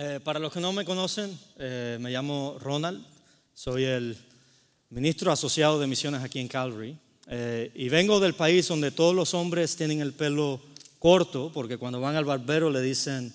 Eh, 0.00 0.20
para 0.22 0.38
los 0.38 0.52
que 0.52 0.60
no 0.60 0.72
me 0.72 0.84
conocen, 0.84 1.36
eh, 1.58 1.98
me 2.00 2.12
llamo 2.12 2.56
Ronald, 2.60 3.04
soy 3.52 3.82
el 3.82 4.16
ministro 4.90 5.32
asociado 5.32 5.80
de 5.80 5.88
misiones 5.88 6.22
aquí 6.22 6.38
en 6.38 6.46
Calvary 6.46 6.96
eh, 7.26 7.72
y 7.74 7.88
vengo 7.88 8.20
del 8.20 8.34
país 8.34 8.68
donde 8.68 8.92
todos 8.92 9.12
los 9.12 9.34
hombres 9.34 9.74
tienen 9.74 10.00
el 10.00 10.12
pelo 10.12 10.60
corto 11.00 11.50
porque 11.52 11.78
cuando 11.78 12.00
van 12.00 12.14
al 12.14 12.24
barbero 12.24 12.70
le 12.70 12.80
dicen, 12.80 13.34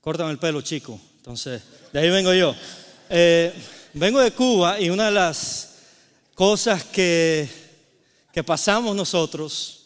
córtame 0.00 0.30
el 0.30 0.38
pelo 0.38 0.62
chico, 0.62 0.98
entonces 1.18 1.60
de 1.92 2.00
ahí 2.00 2.08
vengo 2.08 2.32
yo. 2.32 2.56
vengo 3.92 4.20
de 4.20 4.30
Cuba 4.30 4.80
y 4.80 4.88
una 4.88 5.04
de 5.06 5.12
las 5.12 5.74
cosas 6.34 6.84
que, 6.84 7.46
que 8.32 8.42
pasamos 8.42 8.96
nosotros, 8.96 9.84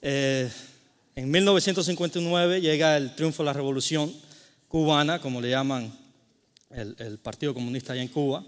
en 0.00 0.52
1959 1.16 2.60
llega 2.60 2.96
el 2.96 3.16
triunfo 3.16 3.42
de 3.42 3.46
la 3.46 3.52
revolución 3.54 4.24
cubana, 4.68 5.20
como 5.20 5.40
le 5.40 5.50
llaman 5.50 5.92
el, 6.70 7.18
Partido 7.18 7.54
Comunista 7.54 7.92
allá 7.92 8.02
en 8.02 8.08
Cuba. 8.08 8.44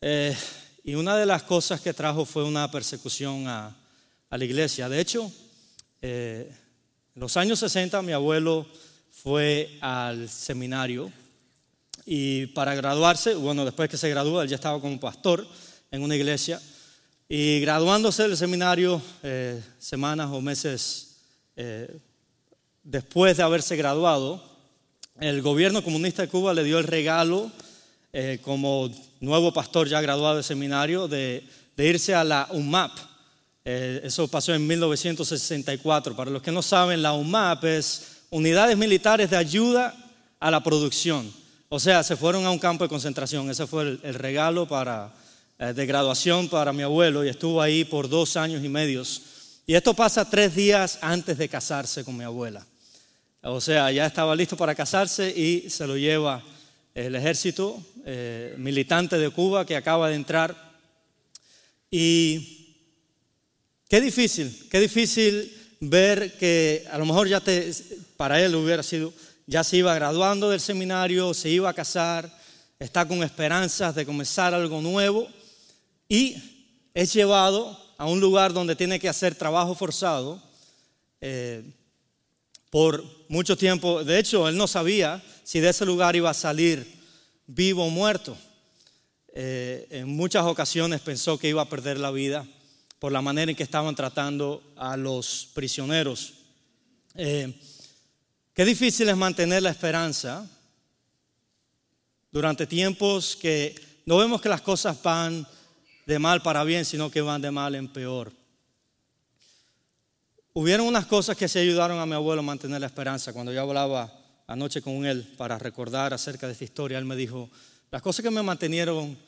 Eh, 0.00 0.36
y 0.84 0.94
una 0.94 1.16
de 1.16 1.26
las 1.26 1.42
cosas 1.42 1.80
que 1.80 1.94
trajo 1.94 2.24
fue 2.24 2.44
una 2.44 2.70
persecución 2.70 3.46
a, 3.48 3.74
la 4.30 4.44
iglesia. 4.44 4.88
De 4.88 5.00
hecho, 5.00 5.32
eh, 6.02 6.54
en 7.14 7.20
los 7.20 7.36
años 7.38 7.58
60 7.60 8.02
mi 8.02 8.12
abuelo 8.12 8.66
fue 9.10 9.78
al 9.80 10.28
seminario 10.28 11.10
y 12.04 12.46
para 12.48 12.74
graduarse, 12.74 13.34
bueno, 13.34 13.64
después 13.64 13.88
que 13.88 13.96
se 13.96 14.10
graduó, 14.10 14.42
él 14.42 14.48
ya 14.48 14.56
estaba 14.56 14.78
como 14.78 15.00
pastor 15.00 15.46
en 15.90 16.02
una 16.02 16.16
iglesia. 16.16 16.60
Y 17.28 17.60
graduándose 17.60 18.24
del 18.24 18.36
seminario, 18.36 19.00
eh, 19.22 19.62
semanas 19.78 20.28
o 20.30 20.40
meses 20.40 21.14
después 22.82 23.38
de 23.38 23.42
haberse 23.42 23.74
graduado, 23.76 24.55
el 25.20 25.40
gobierno 25.42 25.82
comunista 25.82 26.22
de 26.22 26.28
Cuba 26.28 26.52
le 26.52 26.64
dio 26.64 26.78
el 26.78 26.84
regalo, 26.84 27.50
eh, 28.12 28.38
como 28.42 28.90
nuevo 29.20 29.52
pastor 29.52 29.88
ya 29.88 30.00
graduado 30.00 30.36
de 30.36 30.42
seminario, 30.42 31.08
de, 31.08 31.44
irse 31.76 32.14
a 32.14 32.24
la 32.24 32.48
UMAP. 32.50 32.92
Eh, 33.64 34.00
eso 34.04 34.28
pasó 34.28 34.54
en 34.54 34.66
1964. 34.66 36.14
Para 36.14 36.30
los 36.30 36.42
que 36.42 36.52
no 36.52 36.62
saben, 36.62 37.02
la 37.02 37.14
UMAP 37.14 37.64
es 37.64 38.22
Unidades 38.30 38.76
Militares 38.76 39.30
de 39.30 39.36
Ayuda 39.36 39.94
a 40.38 40.50
la 40.50 40.62
Producción. 40.62 41.32
O 41.68 41.80
sea, 41.80 42.02
se 42.02 42.16
fueron 42.16 42.44
a 42.44 42.50
un 42.50 42.58
campo 42.58 42.84
de 42.84 42.88
concentración. 42.88 43.50
Ese 43.50 43.66
fue 43.66 43.98
el, 44.02 44.14
regalo 44.14 44.68
para, 44.68 45.12
eh, 45.58 45.72
de 45.72 45.86
graduación 45.86 46.48
para 46.48 46.72
mi 46.72 46.82
abuelo 46.82 47.24
y 47.24 47.28
estuvo 47.28 47.60
ahí 47.60 47.84
por 47.84 48.08
dos 48.08 48.36
años 48.36 48.62
y 48.62 48.68
medios. 48.68 49.22
Y 49.66 49.74
esto 49.74 49.94
pasa 49.94 50.28
tres 50.28 50.54
días 50.54 50.98
antes 51.00 51.38
de 51.38 51.48
casarse 51.48 52.04
con 52.04 52.16
mi 52.16 52.24
abuela. 52.24 52.64
O 53.48 53.60
sea, 53.60 53.92
ya 53.92 54.06
estaba 54.06 54.34
listo 54.34 54.56
para 54.56 54.74
casarse 54.74 55.30
y 55.30 55.70
se 55.70 55.86
lo 55.86 55.96
lleva 55.96 56.42
el 56.92 57.14
ejército 57.14 57.80
eh, 58.04 58.56
militante 58.58 59.18
de 59.18 59.30
Cuba 59.30 59.64
que 59.64 59.76
acaba 59.76 60.08
de 60.08 60.16
entrar. 60.16 60.74
Y 61.88 62.74
qué 63.88 64.00
difícil, 64.00 64.68
qué 64.68 64.80
difícil 64.80 65.76
ver 65.78 66.36
que 66.38 66.84
a 66.90 66.98
lo 66.98 67.06
mejor 67.06 67.28
ya 67.28 67.40
te, 67.40 67.70
para 68.16 68.42
él 68.42 68.52
hubiera 68.56 68.82
sido, 68.82 69.12
ya 69.46 69.62
se 69.62 69.76
iba 69.76 69.94
graduando 69.94 70.50
del 70.50 70.60
seminario, 70.60 71.32
se 71.32 71.48
iba 71.48 71.70
a 71.70 71.74
casar, 71.74 72.36
está 72.80 73.06
con 73.06 73.22
esperanzas 73.22 73.94
de 73.94 74.04
comenzar 74.04 74.54
algo 74.54 74.82
nuevo 74.82 75.28
y 76.08 76.34
es 76.94 77.12
llevado 77.12 77.78
a 77.96 78.06
un 78.06 78.18
lugar 78.18 78.52
donde 78.52 78.74
tiene 78.74 78.98
que 78.98 79.08
hacer 79.08 79.36
trabajo 79.36 79.76
forzado. 79.76 80.42
Eh, 81.20 81.62
por 82.70 83.15
mucho 83.28 83.56
tiempo. 83.56 84.04
De 84.04 84.18
hecho, 84.18 84.48
él 84.48 84.56
no 84.56 84.66
sabía 84.66 85.22
si 85.44 85.60
de 85.60 85.70
ese 85.70 85.86
lugar 85.86 86.16
iba 86.16 86.30
a 86.30 86.34
salir 86.34 86.86
vivo 87.46 87.84
o 87.84 87.90
muerto. 87.90 88.36
Eh, 89.28 89.86
en 89.90 90.08
muchas 90.08 90.44
ocasiones 90.44 91.00
pensó 91.00 91.38
que 91.38 91.48
iba 91.48 91.62
a 91.62 91.68
perder 91.68 91.98
la 91.98 92.10
vida 92.10 92.46
por 92.98 93.12
la 93.12 93.20
manera 93.20 93.50
en 93.50 93.56
que 93.56 93.62
estaban 93.62 93.94
tratando 93.94 94.62
a 94.76 94.96
los 94.96 95.50
prisioneros. 95.54 96.34
Eh, 97.14 97.52
qué 98.54 98.64
difícil 98.64 99.08
es 99.08 99.16
mantener 99.16 99.62
la 99.62 99.70
esperanza 99.70 100.48
durante 102.32 102.66
tiempos 102.66 103.36
que 103.36 103.74
no 104.06 104.18
vemos 104.18 104.40
que 104.40 104.48
las 104.48 104.60
cosas 104.60 105.02
van 105.02 105.46
de 106.06 106.18
mal 106.18 106.42
para 106.42 106.64
bien, 106.64 106.84
sino 106.84 107.10
que 107.10 107.20
van 107.20 107.42
de 107.42 107.50
mal 107.50 107.74
en 107.74 107.88
peor. 107.88 108.32
Hubieron 110.58 110.86
unas 110.86 111.04
cosas 111.04 111.36
que 111.36 111.48
se 111.48 111.58
ayudaron 111.58 111.98
a 111.98 112.06
mi 112.06 112.14
abuelo 112.14 112.40
a 112.40 112.42
mantener 112.42 112.80
la 112.80 112.86
esperanza. 112.86 113.34
Cuando 113.34 113.52
yo 113.52 113.60
hablaba 113.60 114.10
anoche 114.46 114.80
con 114.80 115.04
él 115.04 115.34
para 115.36 115.58
recordar 115.58 116.14
acerca 116.14 116.46
de 116.46 116.54
esta 116.54 116.64
historia, 116.64 116.96
él 116.96 117.04
me 117.04 117.14
dijo, 117.14 117.50
las 117.90 118.00
cosas 118.00 118.22
que 118.22 118.30
me 118.30 118.42
mantenieron 118.42 119.18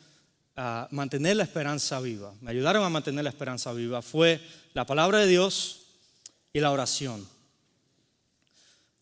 a 0.57 0.89
mantener 0.91 1.37
la 1.37 1.43
esperanza 1.43 2.01
viva, 2.01 2.33
me 2.41 2.53
ayudaron 2.53 2.83
a 2.83 2.89
mantener 2.89 3.25
la 3.25 3.29
esperanza 3.29 3.75
viva, 3.75 4.01
fue 4.01 4.41
la 4.73 4.87
palabra 4.87 5.19
de 5.19 5.27
Dios 5.27 5.81
y 6.55 6.61
la 6.61 6.73
oración. 6.73 7.29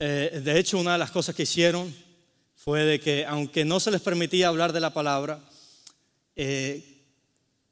Eh, 0.00 0.40
de 0.42 0.58
hecho, 0.58 0.78
una 0.78 0.94
de 0.94 0.98
las 0.98 1.12
cosas 1.12 1.32
que 1.32 1.44
hicieron 1.44 1.94
fue 2.56 2.82
de 2.82 2.98
que, 2.98 3.24
aunque 3.24 3.64
no 3.64 3.78
se 3.78 3.92
les 3.92 4.00
permitía 4.00 4.48
hablar 4.48 4.72
de 4.72 4.80
la 4.80 4.92
palabra, 4.92 5.38
eh, 6.34 6.95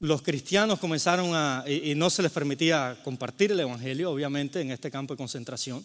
los 0.05 0.21
cristianos 0.21 0.79
comenzaron 0.79 1.31
a, 1.33 1.63
y, 1.67 1.95
no 1.95 2.09
se 2.09 2.21
les 2.21 2.31
permitía 2.31 2.97
compartir 3.03 3.51
el 3.51 3.59
Evangelio, 3.59 4.11
obviamente, 4.11 4.61
en 4.61 4.71
este 4.71 4.91
campo 4.91 5.13
de 5.13 5.17
concentración, 5.17 5.83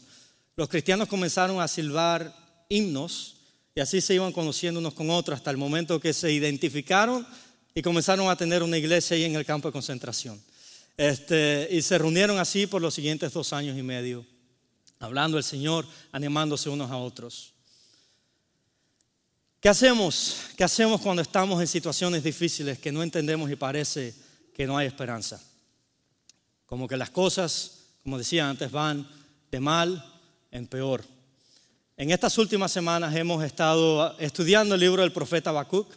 los 0.57 0.69
cristianos 0.69 1.09
comenzaron 1.09 1.61
a 1.61 1.69
silbar 1.69 2.35
himnos 2.69 3.37
y 3.75 3.81
así 3.81 4.01
se 4.01 4.15
iban 4.15 4.33
conociendo 4.33 4.79
unos 4.79 4.95
con 4.95 5.11
otros 5.11 5.39
hasta 5.39 5.51
el 5.51 5.57
momento 5.57 6.01
que 6.01 6.13
se 6.13 6.33
identificaron 6.33 7.27
y 7.75 7.83
comenzaron 7.83 8.29
a 8.29 8.37
tener 8.37 8.63
una 8.63 8.77
iglesia 8.77 9.17
ahí 9.17 9.25
en 9.25 9.37
el 9.37 9.47
campo 9.47 9.69
de 9.69 9.73
concentración. 9.73 10.41
Este, 10.97 11.69
y 11.71 11.81
se 11.81 11.97
reunieron 11.97 12.39
así 12.39 12.67
por 12.67 12.83
los 12.83 12.93
siguientes 12.93 13.33
dos 13.33 13.53
años 13.55 13.79
y 13.79 13.83
medio, 13.83 14.27
hablando 14.99 15.37
del 15.37 15.45
Señor, 15.45 15.87
animándose 16.13 16.69
unos 16.69 16.91
a 16.91 16.97
otros. 16.97 17.55
¿Qué 19.61 19.69
hacemos? 19.69 20.37
¿Qué 20.57 20.65
hacemos 20.65 21.03
cuando 21.03 21.21
estamos 21.21 21.61
en 21.61 21.67
situaciones 21.67 22.25
difíciles 22.25 22.79
que 22.79 22.91
no 22.91 23.03
entendemos 23.03 23.51
y 23.51 23.57
parece 23.57 24.15
que 24.55 24.67
no 24.67 24.79
hay 24.79 24.87
esperanza? 24.87 25.39
Como 26.65 26.89
que 26.89 26.97
las 26.97 27.11
cosas, 27.11 27.81
como 28.03 28.17
decía 28.17 28.49
antes, 28.49 28.71
van 28.71 29.07
de 29.51 29.61
mal 29.61 30.03
en 30.51 30.67
peor. 30.67 31.05
En 31.99 32.11
estas 32.11 32.39
últimas 32.39 32.73
semanas 32.73 33.15
hemos 33.15 33.45
estado 33.45 34.19
estudiando 34.19 34.77
el 34.77 34.81
libro 34.81 35.03
del 35.03 35.13
profeta 35.13 35.51
Habacuc 35.51 35.93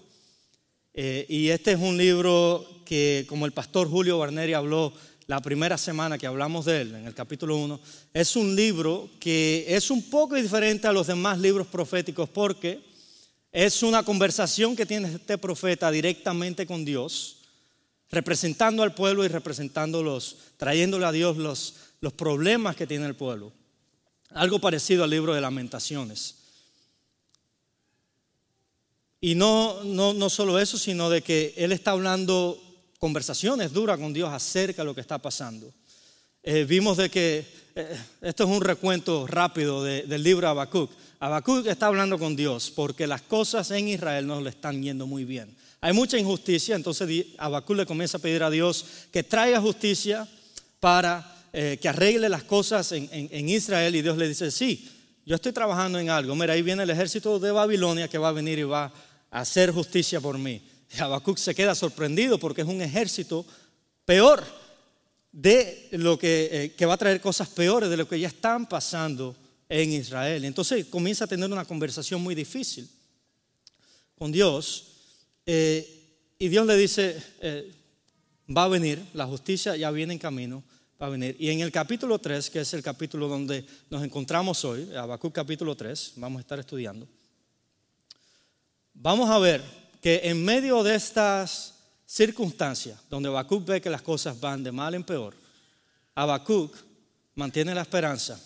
eh, 0.93 1.25
y 1.29 1.47
este 1.47 1.71
es 1.71 1.79
un 1.79 1.95
libro 1.95 2.67
que, 2.83 3.25
como 3.29 3.45
el 3.45 3.53
pastor 3.53 3.89
Julio 3.89 4.17
Barneri 4.17 4.51
habló 4.51 4.91
la 5.27 5.39
primera 5.39 5.77
semana 5.77 6.17
que 6.17 6.27
hablamos 6.27 6.65
de 6.65 6.81
él, 6.81 6.95
en 6.95 7.07
el 7.07 7.13
capítulo 7.13 7.55
1, 7.55 7.79
es 8.13 8.35
un 8.35 8.57
libro 8.57 9.09
que 9.21 9.63
es 9.69 9.89
un 9.89 10.09
poco 10.09 10.35
diferente 10.35 10.85
a 10.85 10.91
los 10.91 11.07
demás 11.07 11.39
libros 11.39 11.67
proféticos 11.67 12.27
porque 12.27 12.91
es 13.53 13.83
una 13.83 14.03
conversación 14.03 14.75
que 14.75 14.87
tiene 14.87 15.13
este 15.13 15.37
profeta 15.37 15.91
directamente 15.91 16.65
con 16.65 16.83
Dios, 16.83 17.37
representando 18.09 18.81
al 18.81 18.95
pueblo 18.95 19.23
y 19.23 19.27
representándolos, 19.27 20.37
trayéndole 20.57 21.05
a 21.05 21.11
Dios 21.11 21.37
los, 21.37 21.75
los 22.01 22.13
problemas 22.13 22.75
que 22.75 22.87
tiene 22.87 23.05
el 23.05 23.15
pueblo. 23.15 23.53
Algo 24.31 24.59
parecido 24.59 25.03
al 25.03 25.11
libro 25.11 25.35
de 25.35 25.41
lamentaciones. 25.41 26.37
Y 29.21 29.35
no, 29.35 29.83
no, 29.83 30.13
no 30.13 30.29
solo 30.31 30.59
eso, 30.59 30.79
sino 30.79 31.11
de 31.11 31.21
que 31.21 31.53
él 31.55 31.71
está 31.71 31.91
hablando 31.91 32.59
conversaciones 32.97 33.71
duras 33.71 33.99
con 33.99 34.13
Dios 34.13 34.29
acerca 34.33 34.81
de 34.81 34.85
lo 34.87 34.95
que 34.95 35.01
está 35.01 35.19
pasando. 35.19 35.71
Eh, 36.41 36.65
vimos 36.65 36.97
de 36.97 37.11
que, 37.11 37.45
eh, 37.75 37.97
esto 38.21 38.43
es 38.43 38.49
un 38.49 38.61
recuento 38.61 39.25
rápido 39.27 39.83
del 39.83 40.23
libro 40.23 40.47
Habacuc. 40.47 40.91
Habacuc 41.19 41.65
está 41.65 41.87
hablando 41.87 42.19
con 42.19 42.35
Dios 42.35 42.71
porque 42.71 43.07
las 43.07 43.21
cosas 43.21 43.71
en 43.71 43.87
Israel 43.87 44.27
no 44.27 44.41
le 44.41 44.49
están 44.49 44.83
yendo 44.83 45.07
muy 45.07 45.25
bien. 45.25 45.55
Hay 45.81 45.93
mucha 45.93 46.17
injusticia, 46.17 46.75
entonces 46.75 47.25
Habacuc 47.37 47.75
le 47.75 47.85
comienza 47.85 48.17
a 48.17 48.21
pedir 48.21 48.43
a 48.43 48.49
Dios 48.49 48.85
que 49.11 49.23
traiga 49.23 49.59
justicia 49.59 50.27
para 50.79 51.33
eh, 51.51 51.77
que 51.81 51.89
arregle 51.89 52.29
las 52.29 52.43
cosas 52.43 52.91
en, 52.91 53.49
Israel 53.49 53.95
y 53.95 54.01
Dios 54.01 54.17
le 54.17 54.27
dice, 54.27 54.49
sí, 54.49 54.89
yo 55.25 55.35
estoy 55.35 55.51
trabajando 55.51 55.99
en 55.99 56.09
algo. 56.09 56.35
Mira, 56.35 56.53
ahí 56.53 56.61
viene 56.61 56.83
el 56.83 56.89
ejército 56.89 57.39
de 57.39 57.51
Babilonia 57.51 58.07
que 58.07 58.17
va 58.17 58.29
a 58.29 58.33
venir 58.33 58.59
y 58.59 58.63
va 58.63 58.91
a 59.31 59.39
hacer 59.39 59.71
justicia 59.71 60.21
por 60.21 60.37
mí. 60.37 60.61
Y 60.95 61.01
Habacuc 61.01 61.37
se 61.37 61.55
queda 61.55 61.75
sorprendido 61.75 62.37
porque 62.37 62.61
es 62.61 62.67
un 62.67 62.81
ejército 62.81 63.45
peor 64.05 64.43
de 65.33 65.89
lo 65.91 66.17
que, 66.17 66.49
eh, 66.51 66.73
que 66.73 66.85
va 66.85 66.93
a 66.93 66.97
traer 66.97 67.19
cosas 67.19 67.49
peores 67.49 67.89
de 67.89 67.97
lo 67.97 68.07
que 68.07 68.19
ya 68.19 68.27
están 68.27 68.69
pasando 68.69 69.35
en 69.67 69.91
Israel. 69.91 70.45
Entonces 70.45 70.85
comienza 70.85 71.25
a 71.25 71.27
tener 71.27 71.51
una 71.51 71.65
conversación 71.65 72.21
muy 72.21 72.35
difícil 72.35 72.87
con 74.15 74.31
Dios 74.31 74.93
eh, 75.45 76.03
y 76.37 76.47
Dios 76.49 76.67
le 76.67 76.77
dice, 76.77 77.21
eh, 77.41 77.71
va 78.55 78.65
a 78.65 78.67
venir, 78.67 79.03
la 79.13 79.25
justicia 79.25 79.75
ya 79.75 79.89
viene 79.89 80.13
en 80.13 80.19
camino, 80.19 80.63
va 81.01 81.07
a 81.07 81.09
venir. 81.09 81.35
Y 81.39 81.49
en 81.49 81.61
el 81.61 81.71
capítulo 81.71 82.19
3, 82.19 82.51
que 82.51 82.59
es 82.59 82.73
el 82.75 82.83
capítulo 82.83 83.27
donde 83.27 83.65
nos 83.89 84.03
encontramos 84.03 84.63
hoy, 84.63 84.93
Habacuc 84.95 85.33
capítulo 85.33 85.75
3, 85.75 86.13
vamos 86.17 86.39
a 86.39 86.41
estar 86.41 86.59
estudiando, 86.59 87.07
vamos 88.93 89.29
a 89.31 89.39
ver 89.39 89.63
que 89.99 90.21
en 90.25 90.45
medio 90.45 90.83
de 90.83 90.95
estas 90.95 91.72
circunstancias, 92.05 92.99
donde 93.09 93.29
Habacuc 93.29 93.65
ve 93.65 93.81
que 93.81 93.89
las 93.89 94.01
cosas 94.01 94.39
van 94.39 94.63
de 94.63 94.71
mal 94.71 94.93
en 94.93 95.03
peor, 95.03 95.35
Habacuc 96.15 96.75
mantiene 97.35 97.73
la 97.73 97.81
esperanza. 97.81 98.39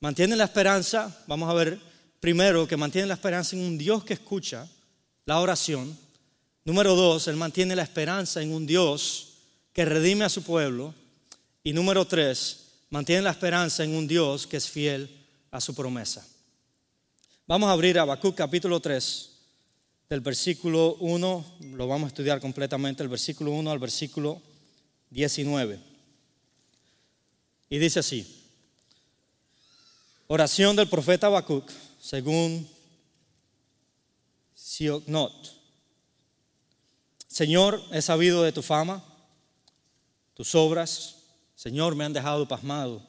Mantiene 0.00 0.36
la 0.36 0.44
esperanza, 0.44 1.24
vamos 1.26 1.50
a 1.50 1.54
ver 1.54 1.80
primero 2.20 2.68
que 2.68 2.76
mantiene 2.76 3.08
la 3.08 3.14
esperanza 3.14 3.56
en 3.56 3.62
un 3.62 3.76
Dios 3.76 4.04
que 4.04 4.14
escucha 4.14 4.68
la 5.24 5.40
oración. 5.40 5.96
Número 6.64 6.94
dos, 6.94 7.26
él 7.28 7.36
mantiene 7.36 7.74
la 7.74 7.82
esperanza 7.82 8.40
en 8.40 8.52
un 8.52 8.66
Dios 8.66 9.34
que 9.72 9.84
redime 9.84 10.24
a 10.24 10.28
su 10.28 10.42
pueblo. 10.42 10.94
Y 11.64 11.72
número 11.72 12.04
tres, 12.04 12.66
mantiene 12.90 13.22
la 13.22 13.30
esperanza 13.30 13.82
en 13.82 13.94
un 13.94 14.06
Dios 14.06 14.46
que 14.46 14.56
es 14.56 14.68
fiel 14.68 15.10
a 15.50 15.60
su 15.60 15.74
promesa. 15.74 16.26
Vamos 17.46 17.68
a 17.68 17.72
abrir 17.72 17.98
Habacuc 17.98 18.36
capítulo 18.36 18.78
3, 18.78 19.30
del 20.08 20.20
versículo 20.22 20.94
1, 21.00 21.58
lo 21.74 21.86
vamos 21.86 22.06
a 22.06 22.08
estudiar 22.08 22.40
completamente, 22.40 23.02
el 23.02 23.10
versículo 23.10 23.50
1 23.52 23.70
al 23.70 23.78
versículo 23.78 24.40
19. 25.10 25.78
Y 27.68 27.78
dice 27.78 27.98
así, 27.98 28.26
oración 30.26 30.76
del 30.76 30.88
profeta 30.88 31.26
Habacuc, 31.26 31.70
según 32.00 32.66
Sioknot. 34.54 35.58
Señor, 37.26 37.82
he 37.92 38.00
sabido 38.00 38.42
de 38.42 38.52
tu 38.52 38.62
fama, 38.62 39.04
tus 40.32 40.54
obras, 40.54 41.16
Señor, 41.54 41.94
me 41.94 42.04
han 42.04 42.14
dejado 42.14 42.48
pasmado. 42.48 43.06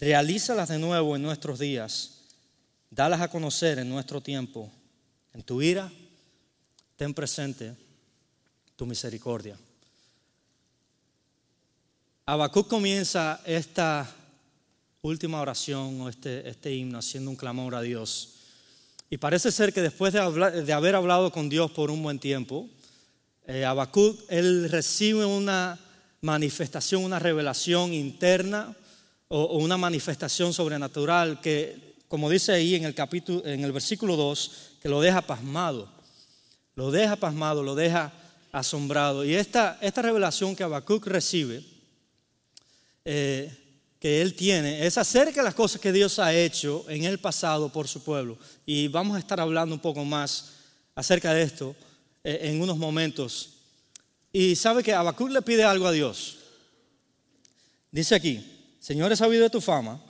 Realízalas 0.00 0.70
de 0.70 0.78
nuevo 0.78 1.14
en 1.14 1.20
nuestros 1.20 1.58
días, 1.58 2.22
dalas 2.88 3.20
a 3.20 3.28
conocer 3.28 3.78
en 3.78 3.90
nuestro 3.90 4.22
tiempo 4.22 4.72
en 5.34 5.42
tu 5.42 5.62
ira, 5.62 5.90
ten 6.96 7.14
presente 7.14 7.74
tu 8.76 8.86
misericordia. 8.86 9.58
Habacuc 12.26 12.68
comienza 12.68 13.40
esta 13.44 14.08
última 15.02 15.40
oración 15.40 16.00
o 16.00 16.08
este, 16.08 16.48
este 16.48 16.72
himno 16.72 16.98
haciendo 16.98 17.30
un 17.30 17.36
clamor 17.36 17.74
a 17.74 17.82
Dios. 17.82 18.34
Y 19.08 19.16
parece 19.16 19.50
ser 19.50 19.72
que 19.72 19.82
después 19.82 20.12
de, 20.12 20.72
haber 20.72 20.94
hablado 20.94 21.32
con 21.32 21.48
Dios 21.48 21.70
por 21.72 21.90
un 21.90 22.02
buen 22.02 22.18
tiempo, 22.18 22.68
eh, 23.46 23.64
Habacuc, 23.64 24.20
él 24.28 24.70
recibe 24.70 25.24
una 25.24 25.78
manifestación, 26.20 27.02
una 27.02 27.18
revelación 27.18 27.92
interna 27.92 28.76
o, 29.28 29.42
o, 29.42 29.58
una 29.58 29.76
manifestación 29.76 30.52
sobrenatural 30.52 31.40
que, 31.40 31.96
como 32.06 32.30
dice 32.30 32.52
ahí 32.52 32.76
en 32.76 32.84
el 32.84 32.94
capítulo, 32.94 33.44
en 33.44 33.64
el 33.64 33.72
versículo 33.72 34.16
2, 34.16 34.69
que 34.80 34.88
lo 34.88 35.00
deja 35.00 35.20
pasmado, 35.20 35.88
lo 36.74 36.90
deja 36.90 37.16
pasmado, 37.16 37.62
lo 37.62 37.74
deja 37.74 38.12
asombrado. 38.52 39.24
Y 39.24 39.34
esta, 39.34 39.78
esta 39.80 40.02
revelación 40.02 40.56
que 40.56 40.62
Habacuc 40.62 41.06
recibe, 41.06 41.64
eh, 43.04 43.56
que 43.98 44.22
él 44.22 44.34
tiene, 44.34 44.86
es 44.86 44.96
acerca 44.96 45.40
de 45.40 45.44
las 45.44 45.54
cosas 45.54 45.80
que 45.80 45.92
Dios 45.92 46.18
ha 46.18 46.32
hecho 46.32 46.86
en 46.88 47.04
el 47.04 47.18
pasado 47.18 47.70
por 47.70 47.86
su 47.86 48.02
pueblo. 48.02 48.38
Y 48.64 48.88
vamos 48.88 49.16
a 49.16 49.18
estar 49.18 49.38
hablando 49.40 49.74
un 49.74 49.80
poco 49.80 50.04
más 50.04 50.52
acerca 50.94 51.34
de 51.34 51.42
esto 51.42 51.76
eh, 52.24 52.40
en 52.44 52.62
unos 52.62 52.78
momentos. 52.78 53.50
Y 54.32 54.56
sabe 54.56 54.82
que 54.82 54.94
Habacuc 54.94 55.30
le 55.30 55.42
pide 55.42 55.64
algo 55.64 55.86
a 55.86 55.92
Dios. 55.92 56.38
Dice 57.90 58.14
aquí, 58.14 58.46
Señor, 58.78 59.12
he 59.12 59.16
sabido 59.16 59.42
de 59.42 59.50
tu 59.50 59.60
fama, 59.60 60.00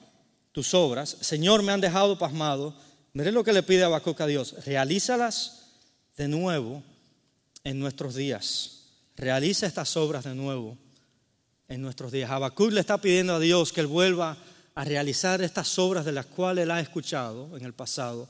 tus 0.53 0.75
obras, 0.75 1.17
Señor, 1.21 1.63
me 1.63 1.73
han 1.73 1.81
dejado 1.81 2.19
pasmado 2.19 2.75
Mire 3.13 3.33
lo 3.33 3.43
que 3.43 3.53
le 3.53 3.63
pide 3.63 3.85
Habacuc 3.85 4.21
a 4.21 4.27
Dios. 4.27 4.65
Realízalas 4.65 5.67
de 6.17 6.29
nuevo 6.29 6.83
en 7.65 7.79
nuestros 7.79 8.15
días. 8.15 8.85
Realiza 9.17 9.67
estas 9.67 9.97
obras 9.97 10.25
de 10.25 10.35
nuevo 10.35 10.79
en 11.69 11.83
nuestros 11.83 12.13
días. 12.13 12.31
Habacuc 12.31 12.73
le 12.73 12.81
está 12.81 12.99
pidiendo 12.99 13.35
a 13.35 13.41
Dios 13.41 13.73
que 13.73 13.81
Él 13.81 13.87
vuelva 13.87 14.37
a 14.75 14.85
realizar 14.85 15.43
estas 15.43 15.79
obras 15.79 16.05
de 16.05 16.13
las 16.13 16.27
cuales 16.27 16.65
Él 16.65 16.71
ha 16.71 16.81
escuchado 16.81 17.57
en 17.57 17.65
el 17.65 17.73
pasado, 17.73 18.29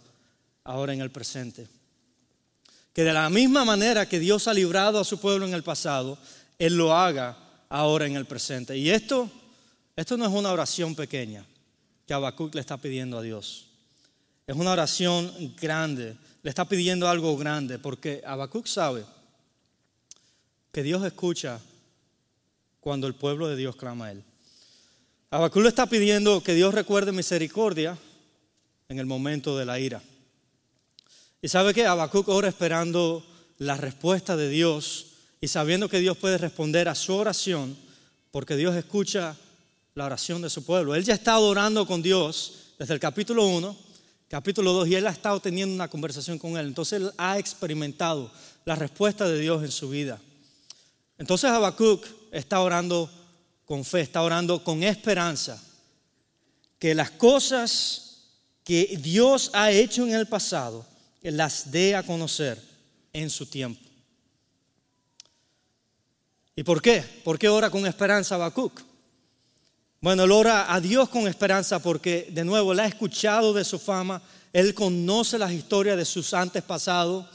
ahora 0.65 0.93
en 0.93 1.01
el 1.01 1.11
presente. 1.11 1.69
Que 2.93 3.05
de 3.05 3.13
la 3.13 3.29
misma 3.31 3.65
manera 3.65 4.09
que 4.09 4.19
Dios 4.19 4.49
ha 4.49 4.55
librado 4.55 4.99
a 4.99 5.05
su 5.05 5.21
pueblo 5.21 5.47
en 5.47 5.55
el 5.55 5.63
pasado, 5.63 6.19
Él 6.59 6.77
lo 6.77 6.95
haga 6.95 7.37
ahora 7.69 8.07
en 8.07 8.17
el 8.17 8.27
presente. 8.27 8.77
Y 8.77 8.91
esto, 8.91 9.31
esto 9.95 10.17
no 10.17 10.27
es 10.27 10.33
una 10.33 10.53
oración 10.53 10.95
pequeña 10.95 11.45
que 12.07 12.15
Habacuc 12.15 12.55
le 12.55 12.61
está 12.61 12.79
pidiendo 12.79 13.19
a 13.19 13.23
Dios. 13.23 13.70
Es 14.51 14.57
una 14.57 14.73
oración 14.73 15.33
grande. 15.61 16.17
Le 16.43 16.51
está 16.51 16.65
pidiendo 16.65 17.09
algo 17.09 17.37
grande 17.37 17.79
porque 17.79 18.21
Habacuc 18.27 18.67
sabe 18.67 19.05
que 20.73 20.83
Dios 20.83 21.05
escucha 21.05 21.61
cuando 22.81 23.07
el 23.07 23.15
pueblo 23.15 23.47
de 23.47 23.55
Dios 23.55 23.77
clama 23.77 24.07
a 24.07 24.11
Él. 24.11 24.25
Habacuc 25.31 25.63
le 25.63 25.69
está 25.69 25.87
pidiendo 25.87 26.43
que 26.43 26.55
Dios 26.55 26.75
recuerde 26.75 27.13
misericordia 27.13 27.97
en 28.89 28.99
el 28.99 29.07
momento 29.07 29.57
de 29.57 29.67
la 29.67 29.79
ira. 29.79 30.03
Y 31.41 31.47
sabe 31.47 31.73
que 31.73 31.87
Habacuc 31.87 32.27
ora 32.27 32.49
esperando 32.49 33.25
la 33.59 33.77
respuesta 33.77 34.37
de 34.37 34.49
Dios 34.49 35.13
y 35.41 35.47
sabiendo 35.47 35.89
que 35.89 36.01
Dios 36.01 36.17
puede 36.17 36.39
responder 36.39 36.89
a 36.89 36.97
su 36.97 37.15
oración 37.15 37.77
porque 38.33 38.57
Dios 38.57 38.75
escucha 38.75 39.37
la 39.95 40.07
oración 40.07 40.43
de 40.43 40.51
su 40.51 40.65
pueblo. 40.65 40.97
Él 40.97 41.05
ya 41.05 41.15
está 41.15 41.39
orando 41.39 41.87
con 41.87 42.03
Dios 42.03 42.73
desde 42.81 42.95
el 42.95 42.99
capítulo 42.99 43.47
1 43.47 43.90
capítulo 44.31 44.73
2, 44.73 44.89
y 44.89 44.95
él 44.95 45.09
ha 45.09 45.11
estado 45.11 45.41
teniendo 45.41 45.75
una 45.75 45.89
conversación 45.89 46.39
con 46.39 46.57
él. 46.57 46.69
Entonces 46.69 47.03
él 47.03 47.11
ha 47.19 47.37
experimentado 47.37 48.31
la 48.65 48.77
respuesta 48.77 49.29
de 49.29 49.41
Dios 49.41 49.65
en 49.65 49.73
su 49.73 49.91
vida. 49.91 50.21
Entonces 51.19 51.51
Habacuc 51.51 52.07
está 52.31 52.61
orando 52.61 53.11
con 53.65 53.85
fe, 53.85 54.03
está 54.03 54.23
orando 54.23 54.63
con 54.63 54.85
esperanza, 54.85 55.61
que 56.79 56.95
las 56.95 57.11
cosas 57.11 58.29
que 58.63 58.97
Dios 59.03 59.51
ha 59.53 59.73
hecho 59.73 60.07
en 60.07 60.15
el 60.15 60.29
pasado, 60.29 60.87
las 61.23 61.73
dé 61.73 61.97
a 61.97 62.05
conocer 62.05 62.63
en 63.13 63.29
su 63.31 63.47
tiempo. 63.47 63.85
¿Y 66.55 66.63
por 66.63 66.81
qué? 66.81 67.03
¿Por 67.25 67.37
qué 67.37 67.49
ora 67.49 67.69
con 67.69 67.85
esperanza 67.85 68.37
Habacuc? 68.37 68.90
Bueno, 70.03 70.25
él 70.25 70.33
ora 70.33 70.73
a 70.73 70.81
Dios 70.81 71.11
con 71.11 71.29
esperanza 71.29 71.79
porque 71.79 72.29
de 72.31 72.43
nuevo 72.43 72.73
él 72.73 72.81
ha 72.81 72.87
escuchado 72.87 73.53
de 73.53 73.65
su 73.65 73.79
fama, 73.79 74.23
él 74.51 74.73
conoce 74.73 75.37
las 75.37 75.53
historias 75.53 75.99
de 75.99 76.07
sus 76.07 76.33
antepasados 76.33 77.27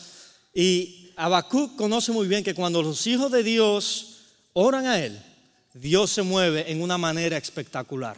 y 0.52 1.12
Habacuc 1.16 1.76
conoce 1.76 2.12
muy 2.12 2.28
bien 2.28 2.44
que 2.44 2.56
cuando 2.56 2.82
los 2.82 3.06
hijos 3.06 3.32
de 3.32 3.44
Dios 3.44 4.16
oran 4.54 4.88
a 4.88 5.00
él, 5.00 5.22
Dios 5.76 6.10
se 6.10 6.24
mueve 6.24 6.72
en 6.72 6.82
una 6.82 6.98
manera 6.98 7.38
espectacular. 7.38 8.18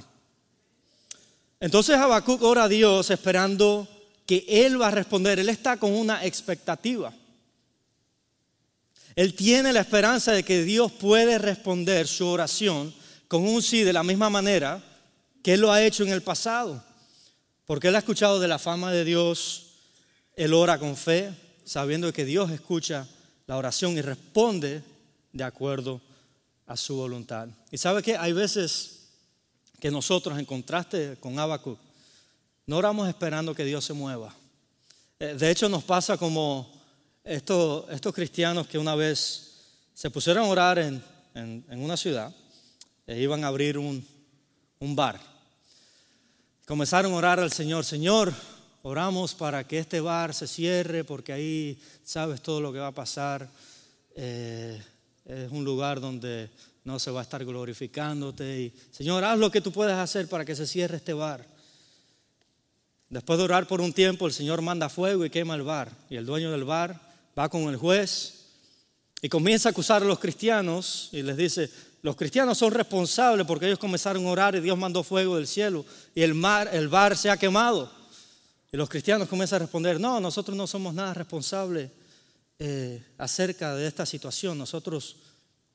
Entonces 1.59 1.97
Habacuc 1.97 2.41
ora 2.41 2.63
a 2.63 2.69
Dios 2.69 3.09
esperando 3.09 3.85
que 4.25 4.45
él 4.47 4.81
va 4.81 4.87
a 4.87 4.91
responder, 4.91 5.39
él 5.39 5.49
está 5.49 5.75
con 5.75 5.91
una 5.91 6.23
expectativa. 6.23 7.13
Él 9.13 9.33
tiene 9.33 9.73
la 9.73 9.81
esperanza 9.81 10.31
de 10.31 10.43
que 10.43 10.63
Dios 10.63 10.93
puede 10.93 11.37
responder 11.37 12.07
su 12.07 12.27
oración 12.27 12.93
con 13.27 13.47
un 13.47 13.61
sí 13.61 13.83
de 13.83 13.93
la 13.93 14.03
misma 14.03 14.29
manera 14.29 14.81
que 15.43 15.53
Él 15.53 15.61
lo 15.61 15.71
ha 15.71 15.83
hecho 15.83 16.03
en 16.03 16.09
el 16.09 16.21
pasado. 16.21 16.83
Porque 17.65 17.89
Él 17.89 17.95
ha 17.95 17.99
escuchado 17.99 18.39
de 18.39 18.47
la 18.47 18.59
fama 18.59 18.91
de 18.91 19.03
Dios, 19.03 19.67
Él 20.35 20.53
ora 20.53 20.79
con 20.79 20.95
fe, 20.95 21.33
sabiendo 21.65 22.11
que 22.13 22.25
Dios 22.25 22.51
escucha 22.51 23.07
la 23.45 23.57
oración 23.57 23.97
y 23.97 24.01
responde 24.01 24.81
de 25.33 25.43
acuerdo 25.43 26.01
a 26.65 26.77
su 26.77 26.95
voluntad. 26.95 27.47
Y 27.71 27.77
sabe 27.77 28.01
que 28.01 28.17
hay 28.17 28.33
veces 28.33 29.07
que 29.79 29.91
nosotros, 29.91 30.39
en 30.39 30.45
contraste 30.45 31.17
con 31.19 31.37
Habacuc, 31.37 31.79
no 32.65 32.77
oramos 32.77 33.07
esperando 33.07 33.53
que 33.53 33.63
Dios 33.63 33.85
se 33.85 33.93
mueva. 33.93 34.33
Eh, 35.19 35.35
de 35.37 35.51
hecho, 35.51 35.69
nos 35.69 35.83
pasa 35.83 36.17
como 36.17 36.69
estos, 37.23 37.89
estos 37.89 38.13
cristianos 38.13 38.67
que 38.67 38.77
una 38.77 38.95
vez 38.95 39.51
se 39.93 40.09
pusieron 40.09 40.45
a 40.45 40.49
orar 40.49 40.79
en, 40.79 41.03
en 41.33 41.81
una 41.81 41.95
ciudad 41.95 42.33
e 43.07 43.21
iban 43.21 43.43
a 43.43 43.47
abrir 43.47 43.77
un, 43.77 44.05
un 44.79 44.95
bar. 44.95 45.19
Comenzaron 46.65 47.13
a 47.13 47.15
orar 47.15 47.39
al 47.39 47.53
Señor, 47.53 47.85
Señor, 47.85 48.33
oramos 48.83 49.33
para 49.33 49.65
que 49.65 49.79
este 49.79 50.01
bar 50.01 50.33
se 50.33 50.47
cierre 50.47 51.05
porque 51.05 51.31
ahí 51.31 51.81
sabes 52.03 52.41
todo 52.41 52.59
lo 52.59 52.73
que 52.73 52.79
va 52.79 52.87
a 52.87 52.91
pasar. 52.91 53.49
Eh, 54.15 54.81
es 55.25 55.51
un 55.51 55.63
lugar 55.63 56.01
donde 56.01 56.49
no 56.83 56.99
se 56.99 57.11
va 57.11 57.21
a 57.21 57.23
estar 57.23 57.43
glorificándote. 57.45 58.59
Y, 58.59 58.73
Señor, 58.91 59.23
haz 59.23 59.39
lo 59.39 59.49
que 59.49 59.61
tú 59.61 59.71
puedas 59.71 59.97
hacer 59.97 60.27
para 60.27 60.43
que 60.43 60.55
se 60.55 60.67
cierre 60.67 60.97
este 60.97 61.13
bar. 61.13 61.45
Después 63.09 63.39
de 63.39 63.45
orar 63.45 63.67
por 63.67 63.79
un 63.79 63.93
tiempo, 63.93 64.27
el 64.27 64.33
Señor 64.33 64.61
manda 64.61 64.89
fuego 64.89 65.23
y 65.23 65.29
quema 65.29 65.55
el 65.55 65.63
bar. 65.63 65.89
Y 66.09 66.17
el 66.17 66.25
dueño 66.25 66.51
del 66.51 66.65
bar 66.65 66.99
va 67.37 67.47
con 67.47 67.63
el 67.63 67.77
juez 67.77 68.33
y 69.21 69.29
comienza 69.29 69.69
a 69.69 69.71
acusar 69.71 70.01
a 70.01 70.05
los 70.05 70.19
cristianos 70.19 71.09
y 71.11 71.23
les 71.23 71.37
dice, 71.37 71.69
los 72.01 72.15
cristianos 72.15 72.57
son 72.57 72.71
responsables 72.73 73.45
porque 73.45 73.65
ellos 73.65 73.79
comenzaron 73.79 74.25
a 74.25 74.29
orar 74.29 74.55
y 74.55 74.61
Dios 74.61 74.77
mandó 74.77 75.03
fuego 75.03 75.35
del 75.35 75.47
cielo 75.47 75.85
y 76.13 76.21
el 76.21 76.33
mar, 76.33 76.69
el 76.71 76.87
bar 76.87 77.17
se 77.17 77.29
ha 77.29 77.37
quemado. 77.37 77.91
Y 78.71 78.77
los 78.77 78.89
cristianos 78.89 79.27
comienzan 79.27 79.57
a 79.57 79.59
responder, 79.59 79.99
no, 79.99 80.19
nosotros 80.19 80.55
no 80.55 80.67
somos 80.67 80.93
nada 80.93 81.13
responsables 81.13 81.89
eh, 82.59 83.03
acerca 83.17 83.75
de 83.75 83.87
esta 83.87 84.05
situación. 84.05 84.57
Nosotros 84.57 85.15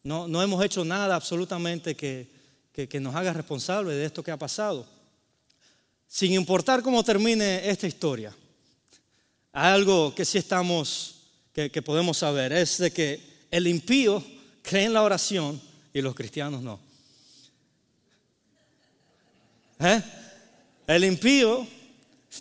no, 0.05 0.29
no 0.29 0.43
hemos 0.43 0.65
hecho 0.65 0.85
nada 0.85 1.15
absolutamente 1.15 1.97
que, 1.97 2.29
que, 2.73 3.01
nos 3.01 3.15
haga 3.15 3.33
responsable 3.33 3.95
de 3.95 4.05
esto 4.05 4.23
que 4.23 4.31
ha 4.31 4.39
pasado. 4.39 4.87
Sin 6.07 6.33
importar 6.33 6.83
cómo 6.83 7.03
termine 7.03 7.69
esta 7.69 7.87
historia, 7.87 8.37
hay 9.53 9.73
algo 9.73 10.15
que 10.15 10.25
sí 10.25 10.39
estamos, 10.39 11.17
que, 11.53 11.71
que 11.71 11.83
podemos 11.83 12.19
saber, 12.19 12.53
es 12.53 12.79
de 12.79 12.93
que 12.93 13.47
el 13.51 13.67
impío 13.67 14.23
cree 14.63 14.85
en 14.85 14.93
la 14.93 15.03
oración 15.03 15.61
y 15.93 16.01
los 16.01 16.15
cristianos 16.15 16.63
no. 16.63 16.81
¿Eh? 19.81 20.03
El 20.87 21.05
impío 21.05 21.67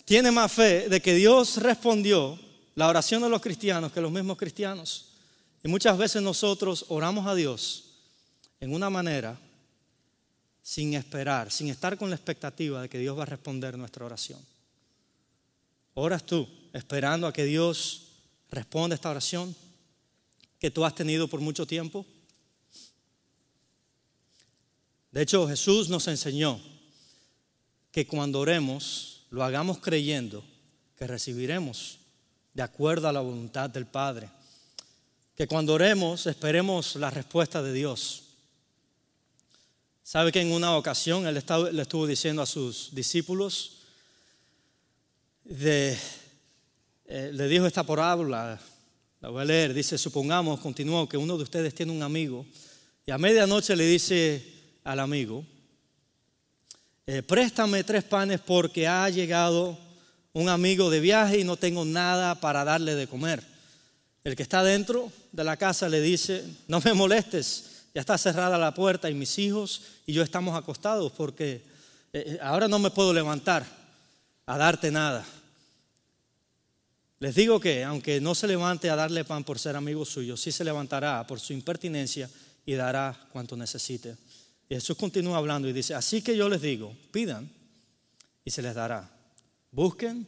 tiene 0.04 0.30
más 0.30 0.52
fe 0.52 0.88
de 0.88 1.00
que 1.00 1.14
Dios 1.14 1.56
respondió 1.58 2.38
la 2.74 2.88
oración 2.88 3.22
de 3.22 3.28
los 3.28 3.42
cristianos 3.42 3.92
que 3.92 4.00
los 4.00 4.12
mismos 4.12 4.38
cristianos. 4.38 5.08
Y 5.62 5.68
muchas 5.68 5.96
veces 5.96 6.22
nosotros 6.22 6.86
oramos 6.88 7.26
a 7.26 7.34
Dios 7.34 7.84
en 8.60 8.74
una 8.74 8.90
manera 8.90 9.38
sin 10.62 10.94
esperar, 10.94 11.50
sin 11.50 11.68
estar 11.68 11.96
con 11.98 12.08
la 12.08 12.16
expectativa 12.16 12.82
de 12.82 12.88
que 12.88 12.98
Dios 12.98 13.18
va 13.18 13.24
a 13.24 13.26
responder 13.26 13.76
nuestra 13.76 14.06
oración. 14.06 14.40
Oras 15.94 16.24
tú 16.24 16.48
esperando 16.72 17.26
a 17.26 17.32
que 17.32 17.44
Dios 17.44 18.08
responda 18.50 18.94
esta 18.94 19.10
oración 19.10 19.54
que 20.58 20.70
tú 20.70 20.84
has 20.84 20.94
tenido 20.94 21.28
por 21.28 21.40
mucho 21.40 21.66
tiempo. 21.66 22.06
De 25.12 25.22
hecho, 25.22 25.46
Jesús 25.46 25.90
nos 25.90 26.08
enseñó 26.08 26.58
que 27.92 28.06
cuando 28.06 28.40
oremos 28.40 29.26
lo 29.30 29.44
hagamos 29.44 29.78
creyendo 29.78 30.42
que 30.96 31.06
recibiremos 31.06 31.98
de 32.54 32.62
acuerdo 32.62 33.08
a 33.08 33.12
la 33.12 33.20
voluntad 33.20 33.68
del 33.68 33.86
Padre. 33.86 34.30
Que 35.36 35.46
cuando 35.46 35.74
oremos 35.74 36.26
esperemos 36.26 36.96
la 36.96 37.10
respuesta 37.10 37.62
de 37.62 37.74
Dios. 37.74 38.24
¿Sabe 40.02 40.32
que 40.32 40.40
en 40.40 40.52
una 40.52 40.76
ocasión 40.76 41.26
él 41.26 41.34
le 41.72 41.82
estuvo 41.82 42.06
diciendo 42.06 42.42
a 42.42 42.46
sus 42.46 42.94
discípulos, 42.94 43.80
eh, 45.44 45.98
le 47.06 47.48
dijo 47.48 47.66
esta 47.66 47.84
parábola, 47.84 48.58
la 49.20 49.28
voy 49.28 49.42
a 49.42 49.44
leer, 49.44 49.74
dice, 49.74 49.98
supongamos, 49.98 50.60
continuó, 50.60 51.08
que 51.08 51.16
uno 51.16 51.36
de 51.36 51.42
ustedes 51.42 51.74
tiene 51.74 51.92
un 51.92 52.02
amigo 52.02 52.46
y 53.06 53.10
a 53.10 53.18
medianoche 53.18 53.76
le 53.76 53.86
dice 53.86 54.61
al 54.84 55.00
amigo, 55.00 55.44
eh, 57.06 57.22
préstame 57.22 57.84
tres 57.84 58.04
panes 58.04 58.40
porque 58.40 58.86
ha 58.86 59.08
llegado 59.08 59.78
un 60.32 60.48
amigo 60.48 60.88
de 60.88 61.00
viaje 61.00 61.40
y 61.40 61.44
no 61.44 61.56
tengo 61.56 61.84
nada 61.84 62.40
para 62.40 62.64
darle 62.64 62.94
de 62.94 63.06
comer. 63.06 63.42
El 64.24 64.36
que 64.36 64.42
está 64.42 64.62
dentro 64.62 65.12
de 65.32 65.44
la 65.44 65.56
casa 65.56 65.88
le 65.88 66.00
dice, 66.00 66.44
no 66.68 66.80
me 66.80 66.94
molestes, 66.94 67.86
ya 67.94 68.00
está 68.00 68.16
cerrada 68.16 68.56
la 68.56 68.72
puerta 68.72 69.10
y 69.10 69.14
mis 69.14 69.38
hijos 69.38 69.82
y 70.06 70.12
yo 70.12 70.22
estamos 70.22 70.56
acostados 70.56 71.12
porque 71.12 71.62
eh, 72.12 72.24
eh, 72.26 72.38
ahora 72.40 72.68
no 72.68 72.78
me 72.78 72.90
puedo 72.90 73.12
levantar 73.12 73.66
a 74.46 74.56
darte 74.56 74.90
nada. 74.90 75.24
Les 77.18 77.34
digo 77.34 77.60
que 77.60 77.84
aunque 77.84 78.20
no 78.20 78.34
se 78.34 78.48
levante 78.48 78.90
a 78.90 78.96
darle 78.96 79.24
pan 79.24 79.44
por 79.44 79.58
ser 79.58 79.76
amigo 79.76 80.04
suyo, 80.04 80.36
sí 80.36 80.50
se 80.50 80.64
levantará 80.64 81.24
por 81.26 81.38
su 81.38 81.52
impertinencia 81.52 82.28
y 82.64 82.74
dará 82.74 83.16
cuanto 83.32 83.56
necesite. 83.56 84.16
Y 84.68 84.74
Jesús 84.74 84.96
continúa 84.96 85.38
hablando 85.38 85.68
y 85.68 85.72
dice, 85.72 85.94
así 85.94 86.22
que 86.22 86.36
yo 86.36 86.48
les 86.48 86.62
digo, 86.62 86.96
pidan 87.10 87.50
y 88.44 88.50
se 88.50 88.62
les 88.62 88.74
dará. 88.74 89.10
Busquen 89.70 90.26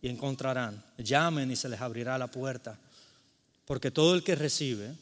y 0.00 0.08
encontrarán. 0.08 0.84
Llamen 0.98 1.50
y 1.50 1.56
se 1.56 1.68
les 1.68 1.80
abrirá 1.80 2.18
la 2.18 2.30
puerta. 2.30 2.78
Porque 3.64 3.90
todo 3.90 4.14
el 4.14 4.22
que 4.22 4.34
recibe, 4.34 4.94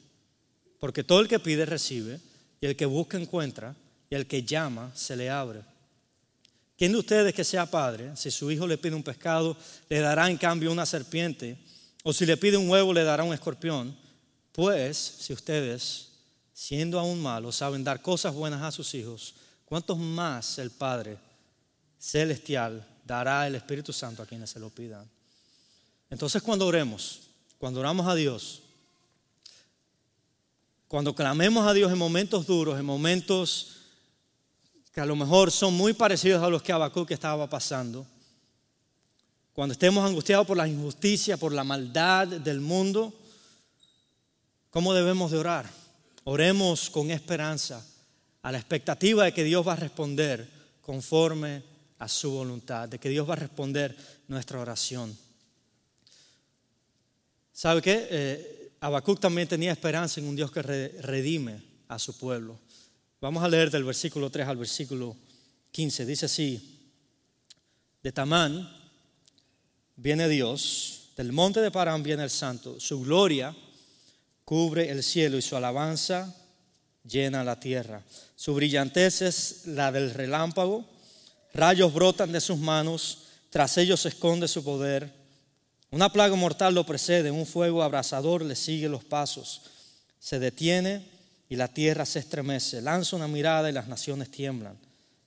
porque 0.79 1.05
todo 1.05 1.21
el 1.21 1.29
que 1.29 1.39
pide 1.39 1.67
recibe, 1.67 2.21
y 2.61 2.67
el 2.67 2.77
que 2.77 2.87
busca 2.87 3.19
encuentra, 3.19 3.75
y 4.09 4.15
el 4.15 4.27
que 4.27 4.43
llama 4.43 4.91
se 4.95 5.17
le 5.17 5.31
abre. 5.31 5.63
¿Quién 6.77 6.93
de 6.93 6.99
ustedes 6.99 7.35
que 7.35 7.45
sea 7.45 7.67
padre, 7.67 8.17
si 8.17 8.31
su 8.31 8.51
hijo 8.51 8.67
le 8.67 8.79
pide 8.79 8.95
un 8.95 9.03
pescado, 9.03 9.57
le 9.89 10.01
dará 10.01 10.29
en 10.29 10.37
cambio 10.37 10.73
una 10.73 10.87
serpiente? 10.87 11.59
O 12.03 12.13
si 12.13 12.27
le 12.27 12.37
pide 12.37 12.57
un 12.57 12.69
huevo, 12.69 12.93
le 12.93 13.05
dará 13.05 13.23
un 13.23 13.33
escorpión? 13.33 13.97
Pues 14.53 14.97
si 14.97 15.33
ustedes 15.33 16.14
siendo 16.55 17.01
aún 17.01 17.21
malos, 17.21 17.57
saben 17.57 17.83
dar 17.83 18.01
cosas 18.01 18.33
buenas 18.33 18.63
a 18.63 18.71
sus 18.71 18.95
hijos, 18.95 19.35
¿cuántos 19.65 19.99
más 19.99 20.59
el 20.59 20.71
Padre 20.71 21.19
Celestial 21.99 22.87
dará 23.05 23.47
el 23.47 23.57
Espíritu 23.57 23.93
Santo 23.93 24.23
a 24.23 24.27
quienes 24.27 24.51
se 24.51 24.61
lo 24.61 24.71
pidan? 24.71 25.11
Entonces 26.09 26.41
cuando 26.43 26.67
oremos, 26.67 27.23
cuando 27.59 27.81
oramos 27.81 28.07
a 28.07 28.15
Dios, 28.15 28.63
cuando 30.87 31.13
clamemos 31.13 31.67
a 31.67 31.73
Dios 31.73 31.91
en 31.91 31.99
momentos 31.99 32.47
duros, 32.47 32.79
en 32.79 32.87
momentos 32.87 33.73
que 34.93 35.01
a 35.01 35.07
lo 35.07 35.17
mejor 35.17 35.51
son 35.51 35.75
muy 35.75 35.93
parecidos 35.93 36.41
a 36.41 36.49
los 36.49 36.63
que 36.63 36.73
Habacuc 36.73 37.11
estaba 37.11 37.51
pasando, 37.51 38.07
cuando 39.53 39.73
estemos 39.73 40.05
angustiados 40.05 40.47
por 40.47 40.57
la 40.57 40.69
injusticia, 40.69 41.37
por 41.37 41.53
la 41.53 41.65
maldad 41.65 42.29
del 42.29 42.61
mundo, 42.61 43.13
¿cómo 44.71 44.95
debemos 44.95 45.33
de 45.33 45.39
orar? 45.39 45.84
Oremos 46.25 46.89
con 46.89 47.11
esperanza, 47.11 47.85
a 48.43 48.53
la 48.53 48.59
expectativa 48.59 49.25
de 49.25 49.33
que 49.33 49.45
Dios 49.45 49.67
va 49.67 49.75
a 49.75 49.77
responder 49.77 50.49
conforme 50.81 51.63
a 51.99 52.09
su 52.09 52.31
voluntad, 52.31 52.89
de 52.89 52.99
que 52.99 53.09
Dios 53.09 53.29
va 53.29 53.35
a 53.35 53.37
responder 53.37 53.97
nuestra 54.29 54.61
oración. 54.61 55.17
¿Sabe 57.53 57.81
qué? 57.81 58.09
Eh, 58.11 58.73
Habacuc 58.81 59.21
también 59.21 59.49
tenía 59.49 59.73
esperanza 59.73 60.21
en 60.21 60.27
un 60.27 60.37
Dios 60.37 60.51
que 60.51 60.63
redime 60.63 61.63
a 61.89 61.99
su 61.99 62.19
pueblo. 62.19 62.59
Vamos 63.21 63.43
a 63.43 63.49
leer 63.49 63.71
del 63.71 63.85
versículo 63.85 64.29
3 64.29 64.49
al 64.49 64.57
versículo 64.57 65.17
15. 65.73 66.05
Dice 66.05 66.27
así, 66.27 66.91
de 68.03 68.13
Tamán 68.13 68.71
viene 69.97 70.29
Dios, 70.29 71.11
del 71.17 71.33
monte 71.33 71.61
de 71.61 71.71
Parán 71.71 72.03
viene 72.03 72.25
el 72.25 72.31
santo, 72.31 72.79
su 72.79 73.01
gloria 73.01 73.57
cubre 74.45 74.91
el 74.91 75.03
cielo 75.03 75.37
y 75.39 75.43
su 75.43 75.57
alabanza 75.57 76.35
llena 77.09 77.45
la 77.45 77.61
tierra. 77.61 78.03
Su 78.37 78.55
brillantez 78.55 79.23
es 79.23 79.67
la 79.67 79.93
del 79.93 80.13
relámpago, 80.13 80.85
rayos 81.53 81.93
brotan 81.93 82.33
de 82.33 82.41
sus 82.41 82.59
manos, 82.59 83.19
tras 83.51 83.79
ellos 83.79 84.01
se 84.01 84.09
esconde 84.09 84.49
su 84.49 84.65
poder. 84.65 85.13
Una 85.91 86.11
plaga 86.11 86.35
mortal 86.35 86.75
lo 86.75 86.85
precede, 86.85 87.31
un 87.31 87.47
fuego 87.47 87.83
abrasador 87.83 88.43
le 88.43 88.57
sigue 88.57 88.89
los 88.89 89.05
pasos. 89.05 89.63
Se 90.19 90.39
detiene 90.39 91.07
y 91.49 91.57
la 91.57 91.69
tierra 91.69 92.05
se 92.05 92.19
estremece, 92.19 92.83
lanza 92.83 93.17
una 93.17 93.29
mirada 93.29 93.71
y 93.71 93.73
las 93.73 93.87
naciones 93.87 94.31
tiemblan. 94.31 94.77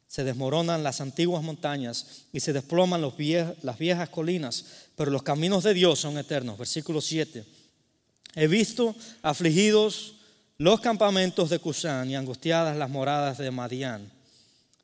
Se 0.08 0.24
desmoronan 0.24 0.84
las 0.84 1.02
antiguas 1.02 1.44
montañas 1.44 2.24
y 2.32 2.40
se 2.40 2.54
desploman 2.54 3.02
las 3.02 3.78
viejas 3.78 4.10
colinas, 4.10 4.66
pero 4.96 5.12
los 5.12 5.24
caminos 5.24 5.64
de 5.64 5.74
Dios 5.74 6.00
son 6.00 6.18
eternos. 6.18 6.58
Versículo 6.58 7.02
7. 7.02 7.46
He 8.40 8.46
visto 8.46 8.96
afligidos 9.24 10.14
los 10.60 10.80
campamentos 10.80 11.50
de 11.50 11.58
Cusán 11.58 12.12
y 12.12 12.16
angustiadas 12.16 12.78
las 12.78 12.88
moradas 12.88 13.40
de 13.40 13.50
Madián. 13.50 14.12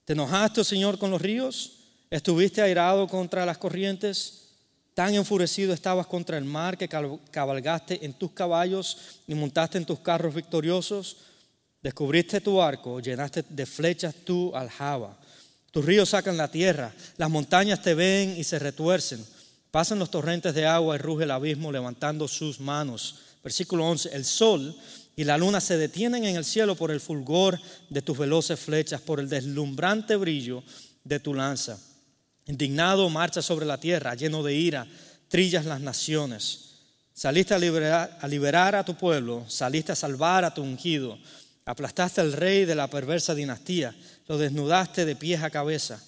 ¿Te 0.06 0.14
enojaste, 0.14 0.64
Señor, 0.64 0.98
con 0.98 1.12
los 1.12 1.22
ríos? 1.22 1.74
¿Estuviste 2.10 2.64
airado 2.64 3.08
contra 3.08 3.46
las 3.46 3.60
corrientes? 3.60 4.50
¿Tan 4.96 5.14
enfurecido 5.14 5.72
estabas 5.72 6.08
contra 6.08 6.40
el 6.40 6.46
mar 6.46 6.80
que 6.80 6.90
cabalgaste 6.90 8.04
en 8.04 8.14
tus 8.14 8.32
caballos 8.32 8.98
y 9.28 9.36
montaste 9.36 9.78
en 9.78 9.86
tus 9.86 10.00
carros 10.00 10.34
victoriosos? 10.34 11.18
Descubriste 11.80 12.42
tu 12.42 12.60
arco, 12.60 13.00
llenaste 13.02 13.46
de 13.48 13.68
flechas 13.68 14.16
tu 14.26 14.52
aljaba. 14.56 15.16
Tus 15.70 15.86
ríos 15.86 16.10
sacan 16.10 16.38
la 16.38 16.50
tierra, 16.50 16.92
las 17.18 17.30
montañas 17.30 17.84
te 17.84 17.94
ven 17.94 18.36
y 18.36 18.44
se 18.46 18.58
retuercen. 18.58 19.24
Pasan 19.70 20.00
los 20.00 20.10
torrentes 20.10 20.56
de 20.56 20.66
agua 20.66 20.96
y 20.96 21.00
ruge 21.00 21.26
el 21.26 21.32
abismo 21.32 21.72
levantando 21.72 22.28
sus 22.28 22.60
manos. 22.60 23.20
Versículo 23.44 23.86
11, 23.88 24.10
el 24.14 24.24
sol 24.24 24.76
y 25.16 25.26
la 25.26 25.38
luna 25.38 25.60
se 25.60 25.78
detienen 25.78 26.24
en 26.24 26.36
el 26.38 26.46
cielo 26.46 26.76
por 26.76 26.92
el 26.92 27.02
fulgor 27.02 27.60
de 27.90 28.02
tus 28.02 28.18
veloces 28.18 28.60
flechas, 28.60 29.02
por 29.02 29.20
el 29.20 29.30
deslumbrante 29.30 30.16
brillo 30.16 30.64
de 31.04 31.20
tu 31.20 31.34
lanza. 31.34 31.78
Indignado 32.46 33.10
marcha 33.10 33.42
sobre 33.42 33.66
la 33.66 33.80
tierra, 33.80 34.16
lleno 34.16 34.44
de 34.44 34.56
ira, 34.56 34.88
trillas 35.28 35.66
las 35.66 35.82
naciones. 35.82 36.72
Saliste 37.14 37.54
a 37.54 37.60
liberar, 37.60 38.18
a 38.22 38.28
liberar 38.28 38.76
a 38.76 38.86
tu 38.86 38.96
pueblo, 38.96 39.46
saliste 39.48 39.92
a 39.92 39.96
salvar 39.96 40.46
a 40.46 40.54
tu 40.54 40.64
ungido, 40.64 41.20
aplastaste 41.66 42.22
al 42.22 42.34
rey 42.34 42.66
de 42.66 42.76
la 42.76 42.90
perversa 42.90 43.36
dinastía, 43.36 43.94
lo 44.28 44.38
desnudaste 44.38 45.06
de 45.06 45.16
pies 45.16 45.44
a 45.44 45.50
cabeza. 45.50 46.02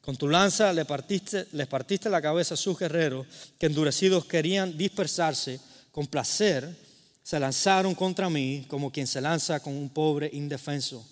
Con 0.00 0.16
tu 0.16 0.28
lanza 0.28 0.72
le 0.72 0.84
partiste, 0.84 1.46
les 1.52 1.66
partiste 1.66 2.10
la 2.10 2.20
cabeza 2.20 2.54
a 2.54 2.56
sus 2.56 2.78
guerreros 2.78 3.26
que 3.58 3.66
endurecidos 3.66 4.24
querían 4.24 4.76
dispersarse 4.76 5.60
con 5.90 6.06
placer 6.06 6.76
se 7.22 7.38
lanzaron 7.38 7.94
contra 7.94 8.28
mí 8.30 8.64
como 8.68 8.90
quien 8.90 9.06
se 9.06 9.20
lanza 9.20 9.60
con 9.60 9.74
un 9.74 9.90
pobre 9.90 10.30
indefenso. 10.32 11.06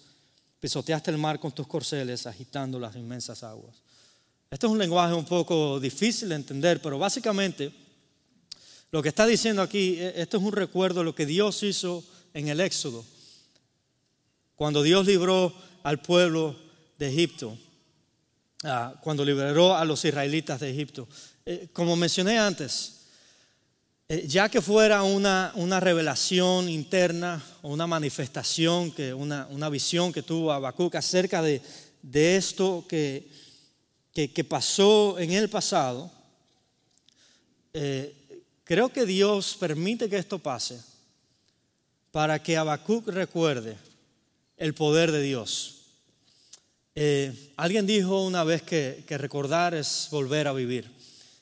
Pisoteaste 0.60 1.10
el 1.10 1.18
mar 1.18 1.38
con 1.38 1.52
tus 1.52 1.66
corceles, 1.66 2.26
agitando 2.26 2.80
las 2.80 2.96
inmensas 2.96 3.42
aguas. 3.42 3.76
Este 4.50 4.66
es 4.66 4.72
un 4.72 4.78
lenguaje 4.78 5.14
un 5.14 5.24
poco 5.24 5.78
difícil 5.78 6.30
de 6.30 6.34
entender, 6.34 6.80
pero 6.82 6.98
básicamente 6.98 7.72
lo 8.90 9.02
que 9.02 9.10
está 9.10 9.26
diciendo 9.26 9.62
aquí, 9.62 9.96
e, 9.98 10.20
esto 10.22 10.38
es 10.38 10.42
un 10.42 10.52
recuerdo 10.52 11.00
de 11.00 11.04
lo 11.04 11.14
que 11.14 11.26
Dios 11.26 11.62
hizo 11.62 12.02
en 12.32 12.48
el 12.48 12.60
Éxodo, 12.60 13.04
cuando 14.56 14.82
Dios 14.82 15.06
libró 15.06 15.54
al 15.82 16.00
pueblo 16.00 16.56
de 16.98 17.08
Egipto, 17.08 17.56
ah, 18.64 18.94
cuando 19.02 19.24
liberó 19.24 19.76
a 19.76 19.84
los 19.84 20.04
israelitas 20.04 20.60
de 20.60 20.70
Egipto. 20.70 21.06
Eh, 21.44 21.68
como 21.72 21.94
mencioné 21.94 22.38
antes, 22.38 22.97
ya 24.26 24.48
que 24.48 24.62
fuera 24.62 25.02
una, 25.02 25.52
una, 25.56 25.80
revelación 25.80 26.70
interna 26.70 27.44
o 27.60 27.68
una 27.68 27.86
manifestación, 27.86 28.90
que 28.90 29.12
una, 29.12 29.46
una 29.50 29.68
visión 29.68 30.14
que 30.14 30.22
tuvo 30.22 30.50
Habacuc 30.50 30.94
acerca 30.94 31.42
de, 31.42 31.60
de 32.00 32.36
esto 32.36 32.86
que, 32.88 33.28
que, 34.14 34.44
pasó 34.44 35.18
en 35.18 35.32
el 35.32 35.50
pasado, 35.50 36.10
eh, 37.74 38.14
creo 38.64 38.88
que 38.88 39.04
Dios 39.04 39.56
permite 39.60 40.08
que 40.08 40.16
esto 40.16 40.38
pase 40.38 40.80
para 42.10 42.42
que 42.42 42.56
Habacuc 42.56 43.08
recuerde 43.08 43.76
el 44.56 44.74
poder 44.74 45.12
de 45.12 45.22
Dios. 45.22 45.82
Eh, 46.94 47.52
alguien 47.56 47.86
dijo 47.86 48.24
una 48.24 48.42
vez 48.42 48.62
que, 48.62 49.04
recordar 49.08 49.74
es 49.74 50.08
volver 50.10 50.48
a 50.48 50.52
vivir. 50.52 50.97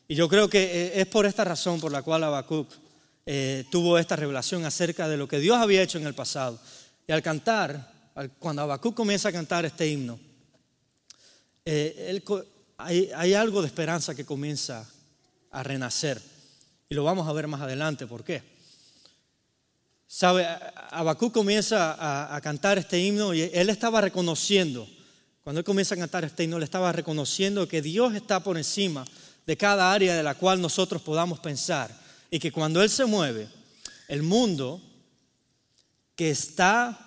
Y 0.09 0.15
yo 0.15 0.29
creo 0.29 0.49
que 0.49 0.63
eh, 0.63 1.01
es 1.01 1.07
por 1.07 1.27
esta 1.27 1.45
razón 1.45 1.81
por 1.81 1.93
la 1.93 2.03
cual 2.03 2.25
Habacuc 2.25 2.69
tuvo 3.71 3.99
esta 3.99 4.15
revelación 4.15 4.65
acerca 4.65 5.09
de 5.09 5.17
lo 5.17 5.27
que 5.27 5.41
Dios 5.41 5.57
había 5.57 5.83
hecho 5.83 5.99
en 5.99 6.07
el 6.07 6.15
pasado. 6.15 6.61
Y 7.09 7.13
al 7.13 7.23
cantar, 7.23 8.13
cuando 8.39 8.63
Habacuc 8.63 8.95
comienza 8.95 9.31
a 9.31 9.33
cantar 9.33 9.65
este 9.65 9.89
himno, 9.89 10.17
él 11.65 12.23
hay, 12.79 13.35
algo 13.35 13.63
de 13.63 13.69
esperanza 13.69 14.15
que 14.15 14.25
comienza 14.25 14.89
a 15.51 15.63
renacer. 15.63 16.21
Y 16.89 16.95
lo 16.95 17.05
vamos 17.05 17.27
a 17.27 17.33
ver 17.33 17.49
más 17.49 17.61
adelante. 17.61 18.07
¿Por 18.07 18.23
qué? 18.23 18.43
Sabe, 20.07 20.47
Abacú 20.91 21.33
comienza 21.33 22.35
a, 22.35 22.41
cantar 22.41 22.79
este 22.79 23.01
himno 23.01 23.35
y 23.35 23.43
él 23.43 23.71
estaba 23.71 24.01
reconociendo, 24.01 24.89
cuando 25.43 25.61
él 25.61 25.65
comienza 25.65 25.95
a 25.95 25.99
cantar 25.99 26.25
este 26.25 26.45
himno, 26.45 26.59
él 26.59 26.63
estaba 26.63 26.93
reconociendo 26.93 27.67
que 27.67 27.83
Dios 27.83 28.15
está 28.15 28.41
por 28.41 28.57
encima 28.57 29.05
de 29.47 29.57
cada 29.57 29.93
área 29.93 30.15
de 30.15 30.23
la 30.23 30.35
cual 30.35 30.61
nosotros 30.61 31.01
podamos 31.01 31.39
pensar. 31.39 31.91
Y 32.31 32.39
que 32.39 32.53
cuando 32.53 32.83
Él 32.83 32.91
se 32.91 33.05
mueve, 33.05 33.49
el 34.09 34.23
mundo 34.23 34.83
que 36.17 36.31
está, 36.31 36.99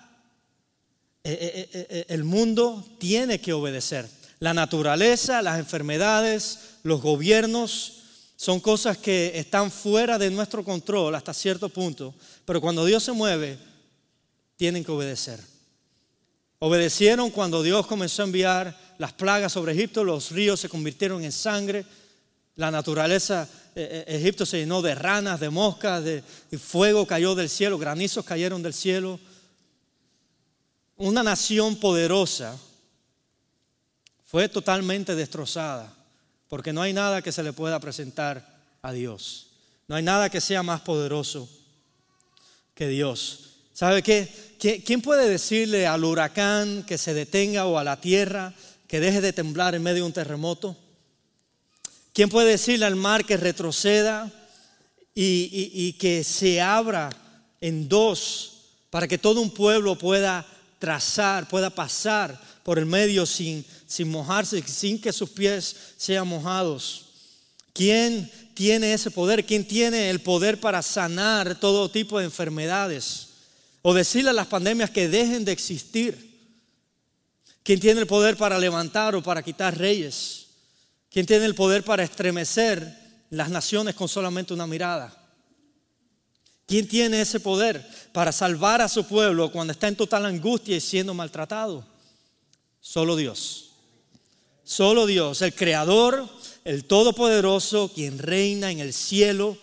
eh, 1.22 1.68
eh, 1.72 1.86
eh, 1.90 2.04
el 2.08 2.24
mundo 2.24 2.84
tiene 2.98 3.40
que 3.40 3.52
obedecer. 3.52 4.08
La 4.38 4.54
naturaleza, 4.54 5.42
las 5.42 5.58
enfermedades, 5.58 6.58
los 6.82 7.02
gobiernos, 7.02 7.96
son 8.36 8.58
cosas 8.58 8.96
que 8.96 9.32
están 9.34 9.70
fuera 9.70 10.16
de 10.16 10.30
nuestro 10.30 10.64
control 10.64 11.14
hasta 11.14 11.34
cierto 11.34 11.68
punto, 11.68 12.14
pero 12.46 12.58
cuando 12.58 12.86
Dios 12.86 13.04
se 13.04 13.12
mueve, 13.12 13.58
tienen 14.56 14.82
que 14.82 14.92
obedecer. 14.92 15.38
Obedecieron 16.58 17.30
cuando 17.30 17.62
Dios 17.62 17.86
comenzó 17.86 18.22
a 18.22 18.26
enviar 18.26 18.94
las 18.96 19.12
plagas 19.12 19.52
sobre 19.52 19.72
Egipto, 19.72 20.04
los 20.04 20.30
ríos 20.30 20.58
se 20.58 20.70
convirtieron 20.70 21.22
en 21.22 21.32
sangre, 21.32 21.84
la 22.60 22.70
naturaleza, 22.70 23.48
eh, 23.74 24.04
eh, 24.06 24.16
Egipto 24.18 24.44
se 24.44 24.58
llenó 24.58 24.82
de 24.82 24.94
ranas, 24.94 25.40
de 25.40 25.48
moscas, 25.48 26.04
de, 26.04 26.22
fuego 26.58 27.06
cayó 27.06 27.34
del 27.34 27.48
cielo, 27.48 27.78
granizos 27.78 28.22
cayeron 28.22 28.62
del 28.62 28.74
cielo. 28.74 29.18
Una 30.98 31.22
nación 31.22 31.76
poderosa 31.76 32.54
fue 34.26 34.50
totalmente 34.50 35.14
destrozada, 35.14 35.90
porque 36.50 36.74
no 36.74 36.82
hay 36.82 36.92
nada 36.92 37.22
que 37.22 37.32
se 37.32 37.42
le 37.42 37.54
pueda 37.54 37.80
presentar 37.80 38.60
a 38.82 38.92
Dios. 38.92 39.46
No 39.88 39.96
hay 39.96 40.02
nada 40.02 40.28
que 40.28 40.42
sea 40.42 40.62
más 40.62 40.82
poderoso 40.82 41.48
que 42.74 42.88
Dios. 42.88 43.54
¿Sabe 43.72 44.02
qué? 44.02 44.28
¿Quién 44.84 45.00
puede 45.00 45.30
decirle 45.30 45.86
al 45.86 46.04
huracán 46.04 46.82
que 46.82 46.98
se 46.98 47.14
detenga 47.14 47.64
o 47.64 47.78
a 47.78 47.84
la 47.84 48.02
tierra 48.02 48.52
que 48.86 49.00
deje 49.00 49.22
de 49.22 49.32
temblar 49.32 49.74
en 49.74 49.82
medio 49.82 50.02
de 50.02 50.08
un 50.08 50.12
terremoto? 50.12 50.76
¿Quién 52.12 52.28
puede 52.28 52.50
decirle 52.50 52.86
al 52.86 52.96
mar 52.96 53.24
que 53.24 53.36
retroceda 53.36 54.30
y, 55.14 55.92
que 55.94 56.24
se 56.24 56.60
abra 56.60 57.10
en 57.60 57.88
dos 57.88 58.52
para 58.90 59.06
que 59.06 59.18
todo 59.18 59.40
un 59.40 59.50
pueblo 59.50 59.96
pueda 59.96 60.46
trazar, 60.78 61.48
pueda 61.48 61.70
pasar 61.70 62.40
por 62.64 62.78
el 62.78 62.86
medio 62.86 63.26
sin, 63.26 63.64
sin 63.86 64.08
mojarse, 64.08 64.62
sin 64.66 65.00
que 65.00 65.12
sus 65.12 65.30
pies 65.30 65.76
sean 65.96 66.26
mojados. 66.26 67.06
¿Quién 67.72 68.30
tiene 68.54 68.92
ese 68.92 69.10
poder? 69.10 69.46
¿Quién 69.46 69.66
tiene 69.66 70.10
el 70.10 70.20
poder 70.20 70.58
para 70.58 70.82
sanar 70.82 71.60
todo 71.60 71.90
tipo 71.90 72.18
de 72.18 72.24
enfermedades? 72.24 73.28
O 73.82 73.94
decirle 73.94 74.30
a 74.30 74.34
las 74.34 74.48
pandemias 74.48 74.90
que 74.90 75.08
dejen 75.08 75.44
de 75.44 75.52
existir. 75.52 76.30
¿Quién 77.62 77.78
tiene 77.78 78.00
el 78.00 78.06
poder 78.06 78.36
para 78.36 78.58
levantar 78.58 79.14
o 79.14 79.22
para 79.22 79.42
quitar 79.42 79.78
reyes? 79.78 80.46
¿Quién 81.10 81.26
tiene 81.26 81.44
el 81.44 81.54
poder 81.54 81.84
para 81.84 82.04
estremecer 82.04 82.96
las 83.30 83.50
naciones 83.50 83.94
con 83.94 84.08
solamente 84.08 84.54
una 84.54 84.66
mirada? 84.66 85.16
¿Quién 86.66 86.86
tiene 86.86 87.20
ese 87.20 87.40
poder 87.40 87.84
para 88.12 88.30
salvar 88.30 88.80
a 88.80 88.88
su 88.88 89.04
pueblo 89.04 89.50
cuando 89.50 89.72
está 89.72 89.88
en 89.88 89.96
total 89.96 90.24
angustia 90.24 90.76
y 90.76 90.80
siendo 90.80 91.12
maltratado? 91.12 91.84
Solo 92.80 93.16
Dios. 93.16 93.70
Solo 94.62 95.06
Dios, 95.06 95.42
el 95.42 95.52
Creador, 95.52 96.28
el 96.64 96.84
Todopoderoso, 96.84 97.90
quien 97.92 98.20
reina 98.20 98.70
en 98.70 98.78
el 98.78 98.92
cielo 98.92 99.58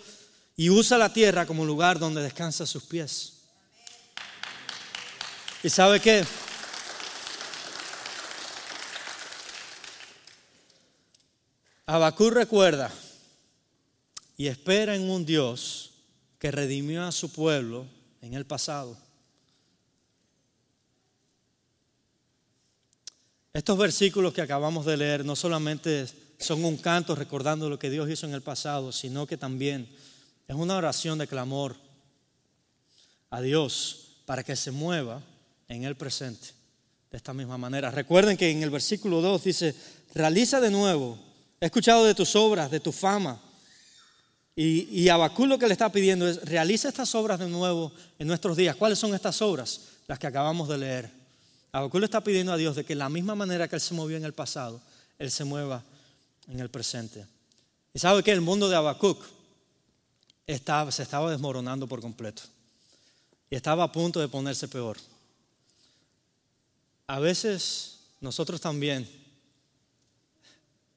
y 0.58 0.70
usa 0.70 0.98
la 0.98 1.14
tierra 1.14 1.46
como 1.46 1.64
lugar 1.64 1.98
donde 1.98 2.22
descansa 2.22 2.66
sus 2.66 2.84
pies. 2.84 3.34
¿Y 5.64 5.70
sabe 5.70 6.02
qué? 6.02 6.26
Abacú 11.90 12.30
recuerda 12.30 12.92
y 14.36 14.48
espera 14.48 14.94
en 14.94 15.10
un 15.10 15.26
Dios 15.26 15.92
que 16.38 16.52
redimió 16.52 17.04
a 17.04 17.14
su 17.14 17.32
pueblo 17.32 17.86
en 18.22 18.34
el 18.34 18.46
pasado. 18.46 18.98
Estos 23.54 23.78
versículos 23.78 24.34
que 24.34 24.42
acabamos 24.42 24.86
de 24.86 24.98
leer 24.98 25.24
no 25.24 25.38
solamente 25.38 26.08
son 26.38 26.66
un 26.66 26.76
canto 26.76 27.16
recordando 27.16 27.70
lo 27.70 27.80
que 27.80 27.90
Dios 27.90 28.10
hizo 28.10 28.28
en 28.28 28.34
el 28.34 28.42
pasado, 28.42 28.92
sino 28.92 29.26
que 29.26 29.38
también 29.38 29.90
es 30.46 30.56
una 30.58 30.76
oración 30.76 31.18
de 31.18 31.28
clamor 31.28 31.78
a 33.30 33.40
Dios 33.40 34.18
para 34.26 34.44
que 34.44 34.58
se 34.58 34.72
mueva 34.72 35.24
en 35.70 35.86
el 35.86 35.96
presente 35.96 36.50
de 37.10 37.16
esta 37.16 37.34
misma 37.34 37.58
manera. 37.58 37.92
Recuerden 37.92 38.36
que 38.36 38.52
en 38.52 38.62
el 38.62 38.72
versículo 38.72 39.22
2 39.22 39.44
dice, 39.46 39.74
realiza 40.14 40.60
de 40.60 40.70
nuevo, 40.70 41.27
he 41.60 41.66
escuchado 41.66 42.06
de 42.06 42.16
tus 42.16 42.36
obras, 42.36 42.70
de 42.72 42.80
tu 42.80 42.92
fama. 42.92 43.42
Y, 44.56 45.02
y 45.02 45.10
Abacú 45.10 45.46
lo 45.46 45.60
que 45.60 45.68
le 45.68 45.74
está 45.74 45.92
pidiendo 45.92 46.28
es, 46.28 46.44
realiza 46.44 46.90
estas 46.90 47.14
obras 47.16 47.40
de 47.40 47.48
nuevo 47.48 47.92
en 48.18 48.28
nuestros 48.28 48.58
días. 48.58 48.76
¿Cuáles 48.76 49.00
son 49.00 49.14
estas 49.14 49.42
obras? 49.42 49.82
Las 50.08 50.18
que 50.18 50.28
acabamos 50.28 50.68
de 50.68 50.78
leer. 50.78 51.18
Habacuc 51.72 52.00
le 52.00 52.06
está 52.06 52.22
pidiendo 52.22 52.52
a 52.52 52.58
Dios 52.58 52.76
de 52.76 52.84
que 52.84 52.96
la 52.96 53.10
misma 53.10 53.36
manera 53.36 53.68
que 53.68 53.76
Él 53.76 53.82
se 53.82 53.94
movió 53.94 54.18
en 54.18 54.26
el 54.26 54.34
pasado, 54.34 54.82
Él 55.20 55.30
se 55.30 55.44
mueva 55.44 55.84
en 56.48 56.60
el 56.60 56.70
presente. 56.70 57.26
Y 57.94 58.00
sabe 58.00 58.24
que 58.24 58.32
el 58.32 58.42
mundo 58.42 58.70
de 58.70 58.76
Habacuc 58.76 59.24
estaba, 60.46 60.92
se 60.92 61.04
estaba 61.04 61.30
desmoronando 61.30 61.88
por 61.88 62.02
completo. 62.02 62.44
Y 63.50 63.56
estaba 63.56 63.84
a 63.84 63.92
punto 63.92 64.20
de 64.20 64.28
ponerse 64.28 64.68
peor. 64.68 64.98
A 67.06 67.20
veces 67.20 68.00
nosotros 68.22 68.60
también 68.60 69.08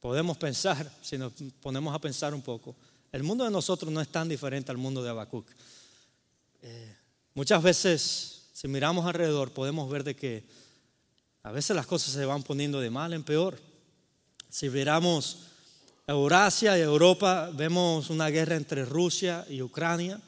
podemos 0.01 0.37
pensar, 0.37 0.91
si 1.03 1.17
nos 1.19 1.33
ponemos 1.61 1.95
a 1.95 1.99
pensar 1.99 2.35
un 2.35 2.43
poco, 2.43 2.75
el 3.13 3.23
mundo 3.23 3.45
de 3.45 3.51
nosotros 3.51 3.93
no 3.93 4.01
es 4.01 4.09
tan 4.09 4.29
diferente 4.29 4.71
al 4.71 4.79
mundo 4.79 5.03
de 5.03 5.11
Habacuc. 5.11 5.47
Eh, 6.63 6.97
muchas 7.35 7.63
veces, 7.63 8.49
si 8.53 8.69
miramos 8.69 9.07
alrededor, 9.07 9.53
podemos 9.53 9.91
ver 9.91 10.05
de 10.05 10.17
que 10.17 10.45
a 11.43 11.53
veces 11.53 11.75
las 11.75 11.87
cosas 11.87 12.13
se 12.15 12.25
van 12.25 12.43
poniendo 12.43 12.81
de 12.81 12.91
mal 12.91 13.13
en 13.13 13.25
peor. 13.25 13.59
Si 14.49 14.69
miramos 14.69 15.39
Eurasia 16.07 16.77
y 16.77 16.81
Europa, 16.81 17.51
vemos 17.55 18.11
una 18.11 18.29
guerra 18.29 18.57
entre 18.57 18.85
Rusia 18.85 19.47
y 19.49 19.63
Ucrania, 19.63 20.21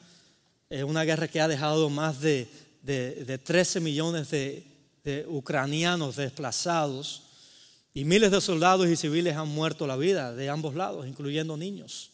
es 0.69 0.83
una 0.83 1.03
guerra 1.03 1.27
que 1.27 1.41
ha 1.41 1.47
dejado 1.47 1.89
más 1.89 2.19
de, 2.19 2.47
13 2.83 3.79
millones 3.79 4.31
de, 4.31 4.65
ucranianos 5.27 6.15
desplazados 6.15 7.22
y 7.93 8.05
miles 8.05 8.31
de 8.31 8.41
soldados 8.41 8.87
y 8.87 8.95
civiles 8.95 9.35
han 9.35 9.49
muerto 9.49 9.87
la 9.87 9.95
vida 9.95 10.33
de 10.33 10.49
ambos 10.49 10.75
lados, 10.75 11.07
incluyendo 11.07 11.57
niños. 11.57 12.09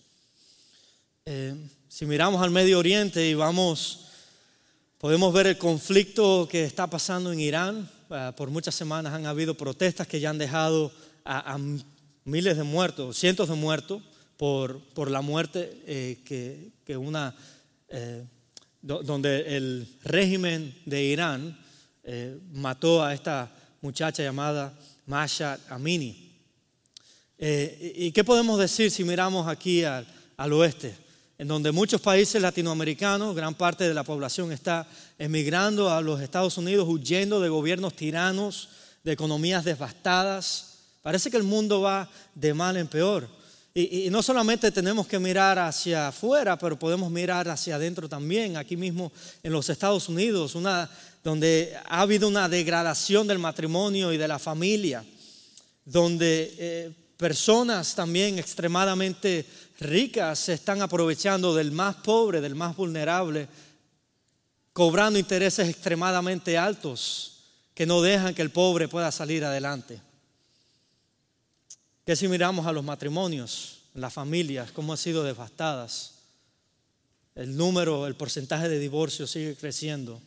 Eh, 1.25 1.55
si 1.87 2.05
miramos 2.05 2.41
al 2.41 2.51
Medio 2.51 2.79
Oriente 2.79 3.27
y 3.27 3.33
vamos, 3.33 4.05
podemos 4.97 5.33
ver 5.33 5.47
el 5.47 5.57
conflicto 5.57 6.47
que 6.49 6.63
está 6.63 6.87
pasando 6.87 7.31
en 7.31 7.39
Irán, 7.39 7.89
Ah, 8.11 8.33
por 8.35 8.49
muchas 8.49 8.73
semanas 8.73 9.13
han 9.13 9.27
habido 9.27 9.53
protestas 9.53 10.07
que 10.07 10.19
ya 10.19 10.31
han 10.31 10.39
dejado 10.39 10.91
a, 11.23 11.59
miles 12.25 12.57
de 12.57 12.63
muertos, 12.63 13.19
cientos 13.19 13.49
de 13.49 13.55
muertos 13.55 14.01
por, 14.35 14.79
por 14.95 15.11
la 15.11 15.21
muerte 15.21 15.79
eh, 15.85 16.71
que, 16.83 16.97
una, 16.97 17.35
eh, 17.87 18.25
donde 18.81 19.55
el 19.55 19.87
régimen 20.03 20.75
de 20.87 21.03
Irán 21.03 21.55
eh, 22.03 22.35
mató 22.51 23.03
a 23.03 23.13
esta 23.13 23.51
muchacha 23.79 24.23
llamada 24.23 24.73
Masha 25.09 25.59
Amini. 25.69 26.29
¿Y 27.37 28.11
qué 28.11 28.23
podemos 28.23 28.59
decir 28.59 28.91
si 28.91 29.03
miramos 29.03 29.47
aquí 29.47 29.83
al, 29.83 30.07
al 30.37 30.53
oeste? 30.53 30.95
en 31.39 31.47
donde 31.47 31.71
muchos 31.71 32.01
países 32.01 32.41
latinoamericanos, 32.41 33.33
gran 33.33 33.55
parte 33.55 33.87
de 33.87 33.93
la 33.93 34.03
población 34.03 34.51
está 34.51 34.85
emigrando 35.17 35.89
a 35.89 36.01
los 36.01 36.19
Estados 36.19 36.57
Unidos, 36.57 36.85
huyendo 36.85 37.39
de 37.39 37.47
gobiernos 37.47 37.95
tiranos, 37.95 38.67
de 39.05 39.13
economías 39.13 39.63
devastadas. 39.63 40.79
Parece 41.01 41.31
que 41.31 41.37
el 41.37 41.43
mundo 41.43 41.79
va 41.79 42.09
de 42.35 42.53
mal 42.53 42.75
en 42.75 42.89
peor. 42.89 43.29
Y, 43.73 44.09
no 44.09 44.21
solamente 44.21 44.69
tenemos 44.71 45.07
que 45.07 45.17
mirar 45.17 45.59
hacia 45.59 46.09
afuera, 46.09 46.57
pero 46.57 46.77
podemos 46.77 47.09
mirar 47.09 47.47
hacia 47.47 47.75
adentro 47.75 48.09
también, 48.09 48.57
aquí 48.57 48.75
mismo 48.75 49.11
en 49.41 49.53
los 49.53 49.69
Estados 49.69 50.09
Unidos, 50.09 50.55
una, 50.55 50.89
donde 51.23 51.77
ha 51.85 52.01
habido 52.01 52.27
una 52.27 52.47
degradación 52.47 53.27
del 53.27 53.39
matrimonio 53.39 54.13
y 54.13 54.17
de 54.17 54.27
la 54.27 54.39
familia, 54.39 55.05
donde 55.85 56.55
eh, 56.57 56.91
personas 57.17 57.95
también 57.95 58.39
extremadamente 58.39 59.45
ricas 59.79 60.39
se 60.39 60.53
están 60.53 60.81
aprovechando 60.81 61.53
del 61.53 61.71
más 61.71 61.97
pobre, 61.97 62.41
del 62.41 62.55
más 62.55 62.75
vulnerable, 62.75 63.47
cobrando 64.73 65.19
intereses 65.19 65.67
extremadamente 65.67 66.57
altos 66.57 67.39
que 67.73 67.85
no 67.85 68.01
dejan 68.01 68.33
que 68.33 68.41
el 68.41 68.51
pobre 68.51 68.87
pueda 68.87 69.11
salir 69.11 69.43
adelante. 69.43 70.01
Que 72.05 72.15
si 72.15 72.27
miramos 72.27 72.65
a 72.65 72.71
los 72.71 72.83
matrimonios, 72.83 73.79
las 73.93 74.13
familias, 74.13 74.71
cómo 74.71 74.93
han 74.93 74.97
sido 74.97 75.23
devastadas, 75.23 76.15
el 77.35 77.55
número, 77.55 78.07
el 78.07 78.15
porcentaje 78.15 78.67
de 78.67 78.79
divorcios 78.79 79.31
sigue 79.31 79.55
creciendo, 79.55 80.21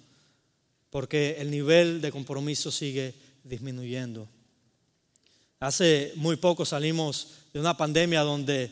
porque 0.92 1.36
el 1.38 1.50
nivel 1.50 2.02
de 2.02 2.12
compromiso 2.12 2.70
sigue 2.70 3.14
disminuyendo. 3.44 4.28
Hace 5.58 6.12
muy 6.16 6.36
poco 6.36 6.66
salimos 6.66 7.28
de 7.50 7.60
una 7.60 7.74
pandemia 7.74 8.20
donde 8.20 8.64
eh, 8.64 8.70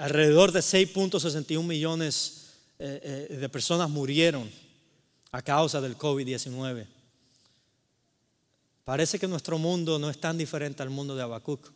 alrededor 0.00 0.52
de 0.52 0.60
6.61 0.60 1.62
millones 1.62 2.46
eh, 2.78 3.28
eh, 3.30 3.36
de 3.36 3.48
personas 3.50 3.90
murieron 3.90 4.50
a 5.30 5.42
causa 5.42 5.82
del 5.82 5.98
COVID-19. 5.98 6.86
Parece 8.84 9.18
que 9.18 9.28
nuestro 9.28 9.58
mundo 9.58 9.98
no 9.98 10.08
es 10.08 10.18
tan 10.18 10.38
diferente 10.38 10.82
al 10.82 10.88
mundo 10.88 11.14
de 11.14 11.24
Habacuc. 11.24 11.70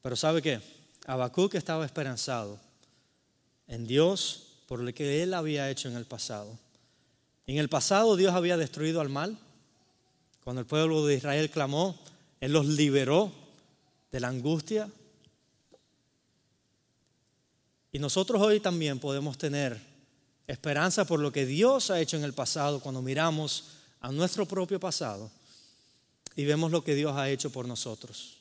Pero 0.00 0.14
¿sabe 0.14 0.40
qué? 0.40 0.60
Habacuc 1.08 1.56
estaba 1.56 1.84
esperanzado 1.84 2.60
en 3.66 3.84
Dios 3.84 4.43
por 4.66 4.80
lo 4.80 4.92
que 4.92 5.22
él 5.22 5.34
había 5.34 5.70
hecho 5.70 5.88
en 5.88 5.96
el 5.96 6.04
pasado. 6.06 6.58
En 7.46 7.58
el 7.58 7.68
pasado 7.68 8.16
Dios 8.16 8.34
había 8.34 8.56
destruido 8.56 9.00
al 9.00 9.08
mal. 9.08 9.38
Cuando 10.42 10.60
el 10.60 10.66
pueblo 10.66 11.06
de 11.06 11.16
Israel 11.16 11.50
clamó, 11.50 11.98
Él 12.40 12.52
los 12.52 12.66
liberó 12.66 13.32
de 14.10 14.20
la 14.20 14.28
angustia. 14.28 14.90
Y 17.92 17.98
nosotros 17.98 18.40
hoy 18.42 18.60
también 18.60 18.98
podemos 18.98 19.38
tener 19.38 19.80
esperanza 20.46 21.04
por 21.04 21.20
lo 21.20 21.32
que 21.32 21.46
Dios 21.46 21.90
ha 21.90 22.00
hecho 22.00 22.16
en 22.16 22.24
el 22.24 22.32
pasado 22.32 22.80
cuando 22.80 23.00
miramos 23.00 23.64
a 24.00 24.12
nuestro 24.12 24.46
propio 24.46 24.78
pasado 24.78 25.30
y 26.36 26.44
vemos 26.44 26.70
lo 26.70 26.82
que 26.84 26.94
Dios 26.94 27.16
ha 27.16 27.30
hecho 27.30 27.50
por 27.50 27.66
nosotros. 27.66 28.38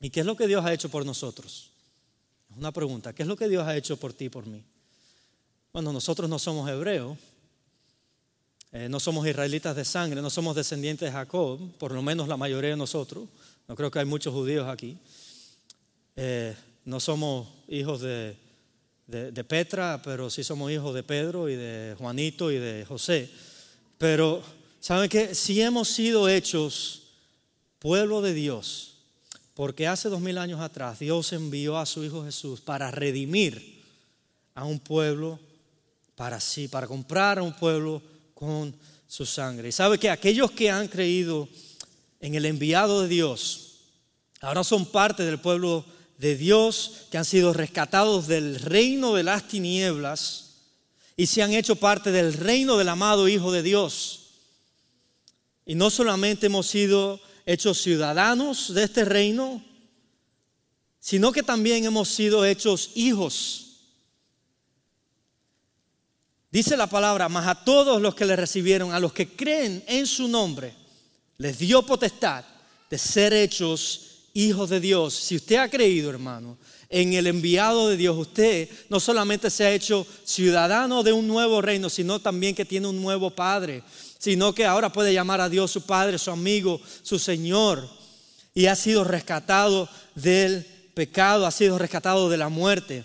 ¿Y 0.00 0.10
qué 0.10 0.20
es 0.20 0.26
lo 0.26 0.36
que 0.36 0.46
Dios 0.46 0.64
ha 0.64 0.72
hecho 0.72 0.88
por 0.88 1.04
nosotros? 1.04 1.70
Una 2.56 2.72
pregunta, 2.72 3.12
¿qué 3.12 3.22
es 3.22 3.28
lo 3.28 3.36
que 3.36 3.48
Dios 3.48 3.66
ha 3.66 3.76
hecho 3.76 3.96
por 3.96 4.12
ti 4.12 4.26
y 4.26 4.28
por 4.28 4.46
mí? 4.46 4.64
Bueno, 5.76 5.92
nosotros 5.92 6.30
no 6.30 6.38
somos 6.38 6.70
hebreos, 6.70 7.18
eh, 8.72 8.88
no 8.88 8.98
somos 8.98 9.26
israelitas 9.26 9.76
de 9.76 9.84
sangre, 9.84 10.22
no 10.22 10.30
somos 10.30 10.56
descendientes 10.56 11.06
de 11.06 11.12
Jacob, 11.12 11.60
por 11.76 11.92
lo 11.92 12.00
menos 12.00 12.28
la 12.28 12.38
mayoría 12.38 12.70
de 12.70 12.78
nosotros. 12.78 13.28
No 13.68 13.76
creo 13.76 13.90
que 13.90 13.98
hay 13.98 14.06
muchos 14.06 14.32
judíos 14.32 14.66
aquí. 14.66 14.96
Eh, 16.16 16.56
no 16.86 16.98
somos 16.98 17.48
hijos 17.68 18.00
de, 18.00 18.38
de, 19.06 19.44
Petra, 19.44 20.00
pero 20.02 20.30
sí 20.30 20.42
somos 20.42 20.72
hijos 20.72 20.94
de 20.94 21.02
Pedro 21.02 21.46
y 21.50 21.56
de 21.56 21.94
Juanito 21.98 22.50
y 22.50 22.56
de 22.56 22.86
José. 22.86 23.28
Pero, 23.98 24.42
¿saben 24.80 25.10
qué? 25.10 25.34
Si 25.34 25.60
hemos 25.60 25.88
sido 25.88 26.26
hechos 26.26 27.02
pueblo 27.80 28.22
de 28.22 28.32
Dios, 28.32 28.94
porque 29.52 29.86
hace 29.86 30.08
dos 30.08 30.22
mil 30.22 30.38
años 30.38 30.62
atrás 30.62 31.00
Dios 31.00 31.34
envió 31.34 31.76
a 31.76 31.84
su 31.84 32.02
Hijo 32.02 32.24
Jesús 32.24 32.62
para 32.62 32.90
redimir 32.90 33.84
a 34.54 34.64
un 34.64 34.78
pueblo 34.80 35.38
para 36.16 36.40
sí, 36.40 36.66
para 36.66 36.88
comprar 36.88 37.38
a 37.38 37.42
un 37.42 37.52
pueblo 37.52 38.02
con 38.34 38.74
su 39.06 39.24
sangre. 39.24 39.68
Y 39.68 39.72
sabe 39.72 39.98
que 39.98 40.10
aquellos 40.10 40.50
que 40.50 40.70
han 40.70 40.88
creído 40.88 41.48
en 42.20 42.34
el 42.34 42.46
enviado 42.46 43.02
de 43.02 43.08
Dios, 43.08 43.74
ahora 44.40 44.64
son 44.64 44.86
parte 44.86 45.24
del 45.24 45.38
pueblo 45.38 45.84
de 46.18 46.34
Dios, 46.36 47.06
que 47.10 47.18
han 47.18 47.26
sido 47.26 47.52
rescatados 47.52 48.26
del 48.26 48.58
reino 48.58 49.14
de 49.14 49.22
las 49.22 49.46
tinieblas 49.46 50.54
y 51.16 51.26
se 51.26 51.42
han 51.42 51.52
hecho 51.52 51.76
parte 51.76 52.10
del 52.10 52.32
reino 52.32 52.78
del 52.78 52.88
amado 52.88 53.28
Hijo 53.28 53.52
de 53.52 53.62
Dios. 53.62 54.30
Y 55.66 55.74
no 55.74 55.90
solamente 55.90 56.46
hemos 56.46 56.66
sido 56.66 57.20
hechos 57.44 57.82
ciudadanos 57.82 58.72
de 58.72 58.84
este 58.84 59.04
reino, 59.04 59.62
sino 60.98 61.32
que 61.32 61.42
también 61.42 61.84
hemos 61.84 62.08
sido 62.08 62.46
hechos 62.46 62.90
hijos 62.94 63.65
Dice 66.50 66.76
la 66.76 66.86
palabra, 66.86 67.28
mas 67.28 67.46
a 67.46 67.64
todos 67.64 68.00
los 68.00 68.14
que 68.14 68.24
le 68.24 68.36
recibieron, 68.36 68.92
a 68.92 69.00
los 69.00 69.12
que 69.12 69.28
creen 69.28 69.84
en 69.86 70.06
su 70.06 70.28
nombre, 70.28 70.74
les 71.38 71.58
dio 71.58 71.82
potestad 71.82 72.44
de 72.88 72.98
ser 72.98 73.32
hechos 73.32 74.28
hijos 74.32 74.70
de 74.70 74.80
Dios. 74.80 75.14
Si 75.14 75.36
usted 75.36 75.56
ha 75.56 75.68
creído, 75.68 76.10
hermano, 76.10 76.56
en 76.88 77.14
el 77.14 77.26
enviado 77.26 77.88
de 77.88 77.96
Dios, 77.96 78.16
usted 78.16 78.68
no 78.88 79.00
solamente 79.00 79.50
se 79.50 79.64
ha 79.64 79.72
hecho 79.72 80.06
ciudadano 80.24 81.02
de 81.02 81.12
un 81.12 81.26
nuevo 81.26 81.60
reino, 81.60 81.90
sino 81.90 82.20
también 82.20 82.54
que 82.54 82.64
tiene 82.64 82.86
un 82.86 83.00
nuevo 83.02 83.30
Padre, 83.30 83.82
sino 84.18 84.54
que 84.54 84.64
ahora 84.64 84.92
puede 84.92 85.12
llamar 85.12 85.40
a 85.40 85.48
Dios 85.48 85.70
su 85.70 85.82
Padre, 85.82 86.18
su 86.18 86.30
amigo, 86.30 86.80
su 87.02 87.18
Señor, 87.18 87.88
y 88.54 88.66
ha 88.66 88.76
sido 88.76 89.04
rescatado 89.04 89.88
del 90.14 90.64
pecado, 90.94 91.44
ha 91.44 91.50
sido 91.50 91.76
rescatado 91.76 92.30
de 92.30 92.36
la 92.36 92.48
muerte. 92.48 93.04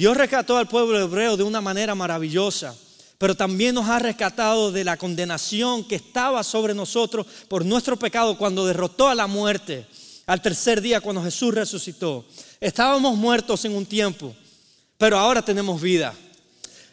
Dios 0.00 0.16
rescató 0.16 0.56
al 0.56 0.66
pueblo 0.66 0.98
hebreo 0.98 1.36
de 1.36 1.42
una 1.42 1.60
manera 1.60 1.94
maravillosa 1.94 2.74
pero 3.18 3.36
también 3.36 3.74
nos 3.74 3.86
ha 3.86 3.98
rescatado 3.98 4.72
de 4.72 4.82
la 4.82 4.96
condenación 4.96 5.84
que 5.84 5.96
estaba 5.96 6.42
sobre 6.42 6.72
nosotros 6.72 7.26
por 7.48 7.66
nuestro 7.66 7.98
pecado 7.98 8.38
cuando 8.38 8.64
derrotó 8.64 9.08
a 9.08 9.14
la 9.14 9.26
muerte 9.26 9.86
al 10.24 10.40
tercer 10.40 10.80
día 10.80 11.02
cuando 11.02 11.22
Jesús 11.22 11.52
resucitó. 11.52 12.24
Estábamos 12.62 13.18
muertos 13.18 13.62
en 13.66 13.76
un 13.76 13.84
tiempo, 13.84 14.34
pero 14.96 15.18
ahora 15.18 15.42
tenemos 15.42 15.82
vida. 15.82 16.14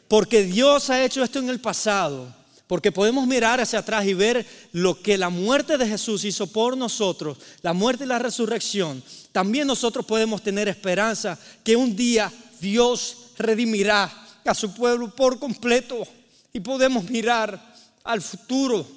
Porque 0.10 0.44
Dios 0.44 0.90
ha 0.90 1.02
hecho 1.02 1.24
esto 1.24 1.40
en 1.40 1.48
el 1.48 1.62
pasado, 1.62 2.28
porque 2.68 2.92
podemos 2.92 3.26
mirar 3.26 3.62
hacia 3.62 3.80
atrás 3.80 4.06
y 4.06 4.14
ver 4.14 4.46
lo 4.74 5.02
que 5.02 5.18
la 5.18 5.30
muerte 5.30 5.78
de 5.78 5.88
Jesús 5.88 6.26
hizo 6.26 6.48
por 6.48 6.76
nosotros, 6.76 7.38
la 7.62 7.72
muerte 7.72 8.04
y 8.04 8.08
la 8.08 8.20
resurrección. 8.20 9.02
También 9.32 9.66
nosotros 9.66 10.06
podemos 10.06 10.44
tener 10.44 10.68
esperanza 10.68 11.40
que 11.64 11.78
un 11.78 11.96
día 11.96 12.34
Dios 12.60 13.32
redimirá 13.38 14.12
a 14.46 14.54
su 14.54 14.74
pueblo 14.74 15.14
por 15.14 15.40
completo 15.40 16.08
y 16.54 16.60
podemos 16.60 17.10
mirar 17.10 17.76
al 18.04 18.22
futuro 18.22 18.88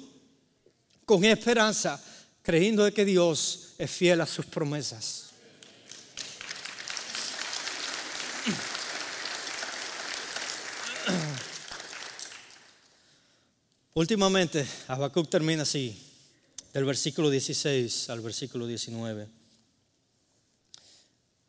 con 1.05 1.25
esperanza, 1.25 2.01
creyendo 2.41 2.85
de 2.85 2.93
que 2.93 3.03
Dios 3.03 3.73
es 3.77 3.91
fiel 3.91 4.21
a 4.21 4.25
sus 4.25 4.45
promesas. 4.45 5.31
Últimamente, 13.93 14.65
Habacuc 14.87 15.29
termina 15.29 15.63
así, 15.63 16.01
del 16.73 16.85
versículo 16.85 17.29
16 17.29 18.09
al 18.09 18.21
versículo 18.21 18.65
19. 18.65 19.27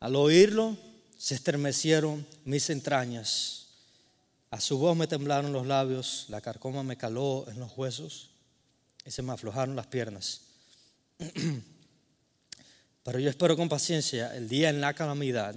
Al 0.01 0.15
oírlo, 0.17 0.77
se 1.23 1.35
estremecieron 1.35 2.27
mis 2.43 2.69
entrañas 2.69 3.63
a 4.51 4.59
su 4.59 4.77
voz 4.77 4.95
me 4.95 5.07
temblaron 5.07 5.53
los 5.53 5.65
labios, 5.65 6.25
la 6.27 6.41
carcoma 6.41 6.83
me 6.83 6.97
caló 6.97 7.45
en 7.47 7.59
los 7.59 7.75
huesos 7.77 8.29
y 9.03 9.09
se 9.09 9.23
me 9.23 9.31
aflojaron 9.31 9.75
las 9.75 9.87
piernas. 9.87 10.41
Pero 13.03 13.19
yo 13.19 13.29
espero 13.31 13.55
con 13.55 13.69
paciencia 13.69 14.35
el 14.35 14.47
día 14.49 14.69
en 14.69 14.79
la 14.79 14.93
calamidad, 14.93 15.55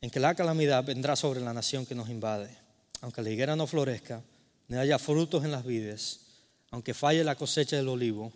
en 0.00 0.10
que 0.10 0.20
la 0.20 0.34
calamidad 0.36 0.84
vendrá 0.84 1.16
sobre 1.16 1.40
la 1.40 1.52
nación 1.52 1.84
que 1.84 1.96
nos 1.96 2.08
invade. 2.08 2.56
Aunque 3.00 3.22
la 3.22 3.30
higuera 3.30 3.56
no 3.56 3.66
florezca, 3.66 4.22
ni 4.68 4.76
haya 4.76 5.00
frutos 5.00 5.44
en 5.44 5.50
las 5.50 5.64
vides, 5.64 6.20
aunque 6.70 6.94
falle 6.94 7.24
la 7.24 7.34
cosecha 7.34 7.74
del 7.74 7.88
olivo, 7.88 8.32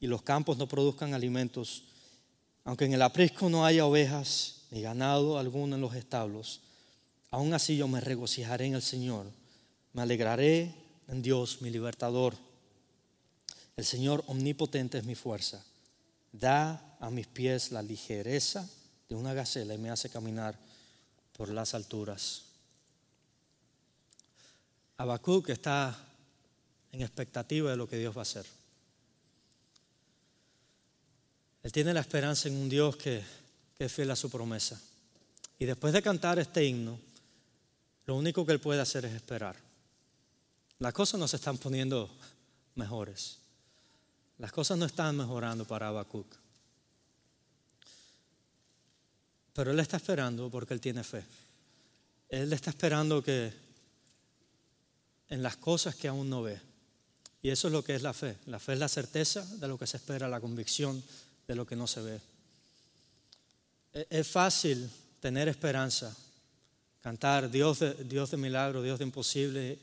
y 0.00 0.06
los 0.06 0.22
campos 0.22 0.56
no 0.56 0.66
produzcan 0.66 1.12
alimentos, 1.12 1.82
aunque 2.64 2.86
en 2.86 2.94
el 2.94 3.02
aprisco 3.02 3.50
no 3.50 3.66
haya 3.66 3.84
ovejas 3.84 4.55
ni 4.70 4.82
ganado 4.82 5.38
alguno 5.38 5.76
en 5.76 5.82
los 5.82 5.94
establos, 5.94 6.60
aún 7.30 7.54
así 7.54 7.76
yo 7.76 7.88
me 7.88 8.00
regocijaré 8.00 8.66
en 8.66 8.74
el 8.74 8.82
Señor, 8.82 9.26
me 9.92 10.02
alegraré 10.02 10.74
en 11.08 11.22
Dios 11.22 11.62
mi 11.62 11.70
libertador. 11.70 12.36
El 13.76 13.84
Señor 13.84 14.24
omnipotente 14.26 14.98
es 14.98 15.04
mi 15.04 15.14
fuerza, 15.14 15.64
da 16.32 16.96
a 17.00 17.10
mis 17.10 17.26
pies 17.26 17.72
la 17.72 17.82
ligereza 17.82 18.68
de 19.08 19.14
una 19.14 19.34
gacela 19.34 19.74
y 19.74 19.78
me 19.78 19.90
hace 19.90 20.08
caminar 20.08 20.58
por 21.36 21.50
las 21.50 21.74
alturas. 21.74 22.42
Habacuc 24.96 25.50
está 25.50 25.96
en 26.92 27.02
expectativa 27.02 27.70
de 27.70 27.76
lo 27.76 27.86
que 27.86 27.98
Dios 27.98 28.16
va 28.16 28.20
a 28.20 28.22
hacer. 28.22 28.46
Él 31.62 31.72
tiene 31.72 31.92
la 31.92 32.00
esperanza 32.00 32.48
en 32.48 32.56
un 32.56 32.68
Dios 32.68 32.96
que, 32.96 33.22
es 33.78 33.92
fiel 33.92 34.10
a 34.10 34.16
su 34.16 34.30
promesa. 34.30 34.80
Y 35.58 35.64
después 35.64 35.92
de 35.92 36.02
cantar 36.02 36.38
este 36.38 36.64
himno, 36.64 36.98
lo 38.06 38.16
único 38.16 38.46
que 38.46 38.52
él 38.52 38.60
puede 38.60 38.80
hacer 38.80 39.04
es 39.04 39.14
esperar. 39.14 39.56
Las 40.78 40.92
cosas 40.92 41.18
no 41.18 41.26
se 41.26 41.36
están 41.36 41.58
poniendo 41.58 42.10
mejores. 42.74 43.38
Las 44.38 44.52
cosas 44.52 44.78
no 44.78 44.84
están 44.84 45.16
mejorando 45.16 45.66
para 45.66 45.88
Habacuc. 45.88 46.26
Pero 49.54 49.70
él 49.70 49.80
está 49.80 49.96
esperando 49.96 50.50
porque 50.50 50.74
él 50.74 50.80
tiene 50.80 51.02
fe. 51.02 51.24
Él 52.28 52.52
está 52.52 52.70
esperando 52.70 53.22
que 53.22 53.52
en 55.28 55.42
las 55.42 55.56
cosas 55.56 55.94
que 55.94 56.08
aún 56.08 56.28
no 56.28 56.42
ve. 56.42 56.60
Y 57.42 57.48
eso 57.48 57.68
es 57.68 57.72
lo 57.72 57.82
que 57.82 57.94
es 57.94 58.02
la 58.02 58.12
fe. 58.12 58.36
La 58.46 58.58
fe 58.58 58.74
es 58.74 58.78
la 58.78 58.88
certeza 58.88 59.44
de 59.56 59.68
lo 59.68 59.78
que 59.78 59.86
se 59.86 59.96
espera, 59.96 60.28
la 60.28 60.40
convicción 60.40 61.02
de 61.48 61.54
lo 61.54 61.66
que 61.66 61.76
no 61.76 61.86
se 61.86 62.02
ve. 62.02 62.20
Es 64.10 64.28
fácil 64.28 64.90
tener 65.20 65.48
esperanza, 65.48 66.14
cantar 67.00 67.50
Dios 67.50 67.78
de, 67.78 67.94
Dios 68.04 68.30
de 68.30 68.36
milagro, 68.36 68.82
Dios 68.82 68.98
de 68.98 69.06
imposible, 69.06 69.78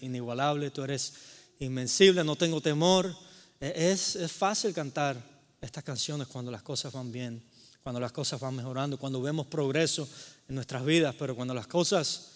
inigualable, 0.00 0.72
tú 0.72 0.82
eres 0.82 1.12
invencible, 1.60 2.24
no 2.24 2.34
tengo 2.34 2.60
temor. 2.60 3.14
E-, 3.60 3.92
es, 3.92 4.16
es 4.16 4.32
fácil 4.32 4.74
cantar 4.74 5.16
estas 5.60 5.84
canciones 5.84 6.26
cuando 6.26 6.50
las 6.50 6.62
cosas 6.62 6.92
van 6.92 7.12
bien, 7.12 7.40
cuando 7.84 8.00
las 8.00 8.10
cosas 8.10 8.40
van 8.40 8.56
mejorando, 8.56 8.98
cuando 8.98 9.22
vemos 9.22 9.46
progreso 9.46 10.08
en 10.48 10.56
nuestras 10.56 10.84
vidas, 10.84 11.14
pero 11.16 11.36
cuando 11.36 11.54
las 11.54 11.68
cosas 11.68 12.32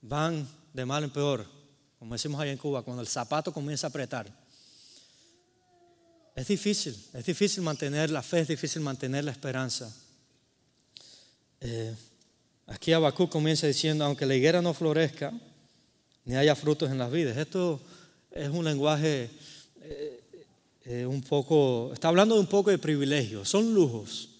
van 0.00 0.48
de 0.72 0.84
mal 0.84 1.04
en 1.04 1.10
peor, 1.10 1.46
como 2.00 2.14
decimos 2.16 2.40
allá 2.40 2.50
en 2.50 2.58
Cuba, 2.58 2.82
cuando 2.82 3.00
el 3.00 3.06
zapato 3.06 3.52
comienza 3.52 3.86
a 3.86 3.90
apretar, 3.90 4.26
es 6.34 6.48
difícil, 6.48 7.00
es 7.12 7.24
difícil 7.24 7.62
mantener 7.62 8.10
la 8.10 8.22
fe, 8.22 8.40
es 8.40 8.48
difícil 8.48 8.82
mantener 8.82 9.22
la 9.22 9.30
esperanza. 9.30 9.94
Eh, 11.64 11.94
aquí 12.66 12.92
Abacú 12.92 13.28
comienza 13.28 13.68
diciendo, 13.68 14.04
aunque 14.04 14.26
la 14.26 14.34
higuera 14.34 14.60
no 14.60 14.74
florezca, 14.74 15.32
ni 16.24 16.34
haya 16.34 16.56
frutos 16.56 16.90
en 16.90 16.98
las 16.98 17.10
vidas. 17.10 17.36
Esto 17.36 17.80
es 18.32 18.48
un 18.48 18.64
lenguaje 18.64 19.30
eh, 19.80 20.20
eh, 20.84 21.06
un 21.06 21.22
poco, 21.22 21.92
está 21.92 22.08
hablando 22.08 22.34
de 22.34 22.40
un 22.40 22.48
poco 22.48 22.70
de 22.70 22.78
privilegios, 22.78 23.48
son 23.48 23.72
lujos. 23.72 24.30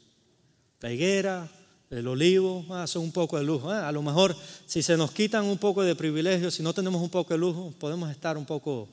La 0.81 0.93
higuera, 0.93 1.49
el 1.91 2.09
olivo, 2.09 2.67
ah, 2.71 2.89
son 2.89 3.05
un 3.05 3.13
poco 3.13 3.39
de 3.39 3.45
lujo. 3.45 3.71
Ah, 3.71 3.87
a 3.87 3.93
lo 3.93 4.03
mejor 4.03 4.35
si 4.67 4.83
se 4.83 4.97
nos 4.97 5.13
quitan 5.13 5.45
un 5.45 5.59
poco 5.59 5.85
de 5.85 5.95
privilegios, 5.95 6.55
si 6.55 6.63
no 6.65 6.75
tenemos 6.75 7.01
un 7.01 7.11
poco 7.11 7.35
de 7.35 7.39
lujo, 7.39 7.73
podemos 7.79 8.11
estar 8.11 8.37
un 8.37 8.47
poco 8.47 8.89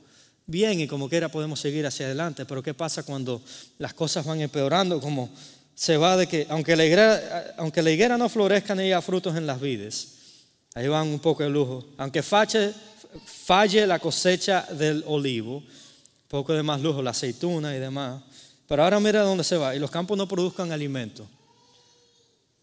bien 0.45 0.79
y 0.79 0.87
como 0.87 1.09
quiera 1.09 1.29
podemos 1.29 1.59
seguir 1.59 1.87
hacia 1.87 2.05
adelante. 2.05 2.45
Pero 2.45 2.61
¿qué 2.61 2.75
pasa 2.75 3.01
cuando 3.01 3.41
las 3.79 3.95
cosas 3.95 4.23
van 4.23 4.39
empeorando? 4.39 5.01
Como 5.01 5.31
se 5.79 5.95
va 5.95 6.17
de 6.17 6.27
que, 6.27 6.45
aunque 6.49 6.75
la 6.75 6.85
higuera, 6.85 7.53
aunque 7.55 7.81
la 7.81 7.89
higuera 7.89 8.17
no 8.17 8.27
florezca 8.27 8.75
ni 8.75 8.83
haya 8.83 9.01
frutos 9.01 9.37
en 9.37 9.47
las 9.47 9.61
vides, 9.61 10.09
ahí 10.75 10.89
van 10.89 11.07
un 11.07 11.19
poco 11.19 11.41
de 11.41 11.49
lujo. 11.49 11.85
Aunque 11.95 12.21
falle, 12.21 13.87
la 13.87 13.97
cosecha 13.97 14.67
del 14.73 15.05
olivo, 15.07 15.63
poco 16.27 16.51
de 16.51 16.63
más 16.63 16.81
lujo, 16.81 17.01
la 17.01 17.11
aceituna 17.11 17.73
y 17.73 17.79
demás. 17.79 18.21
Pero 18.67 18.83
ahora 18.83 18.99
mira 18.99 19.21
dónde 19.21 19.45
se 19.45 19.55
va. 19.55 19.73
Y 19.73 19.79
los 19.79 19.89
campos 19.89 20.17
no 20.17 20.27
produzcan 20.27 20.69
alimento. 20.73 21.25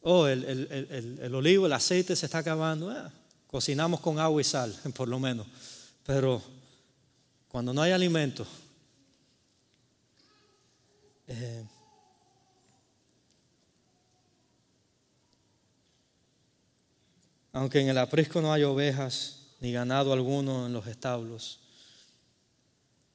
Oh, 0.03 0.27
el, 0.27 0.45
el, 0.45 1.19
el, 1.23 1.35
olivo, 1.35 1.65
el 1.65 1.73
aceite 1.73 2.15
se 2.15 2.27
está 2.27 2.39
acabando. 2.39 2.91
Ah, 2.91 3.11
cocinamos 3.47 4.01
con 4.01 4.19
agua 4.19 4.43
y 4.43 4.45
sal, 4.45 4.77
por 4.95 5.09
lo 5.09 5.19
menos. 5.19 5.47
Pero 6.05 6.43
cuando 7.49 7.73
no 7.73 7.81
hay 7.81 7.93
alimento, 7.93 8.47
eh, 11.29 11.65
aunque 17.57 17.81
en 17.81 17.89
el 17.89 17.97
aprisco 17.97 18.43
no 18.43 18.53
hay 18.53 18.65
ovejas 18.65 19.39
ni 19.61 19.73
ganado 19.73 20.13
alguno 20.13 20.67
en 20.67 20.75
los 20.75 20.87
establos, 20.87 21.59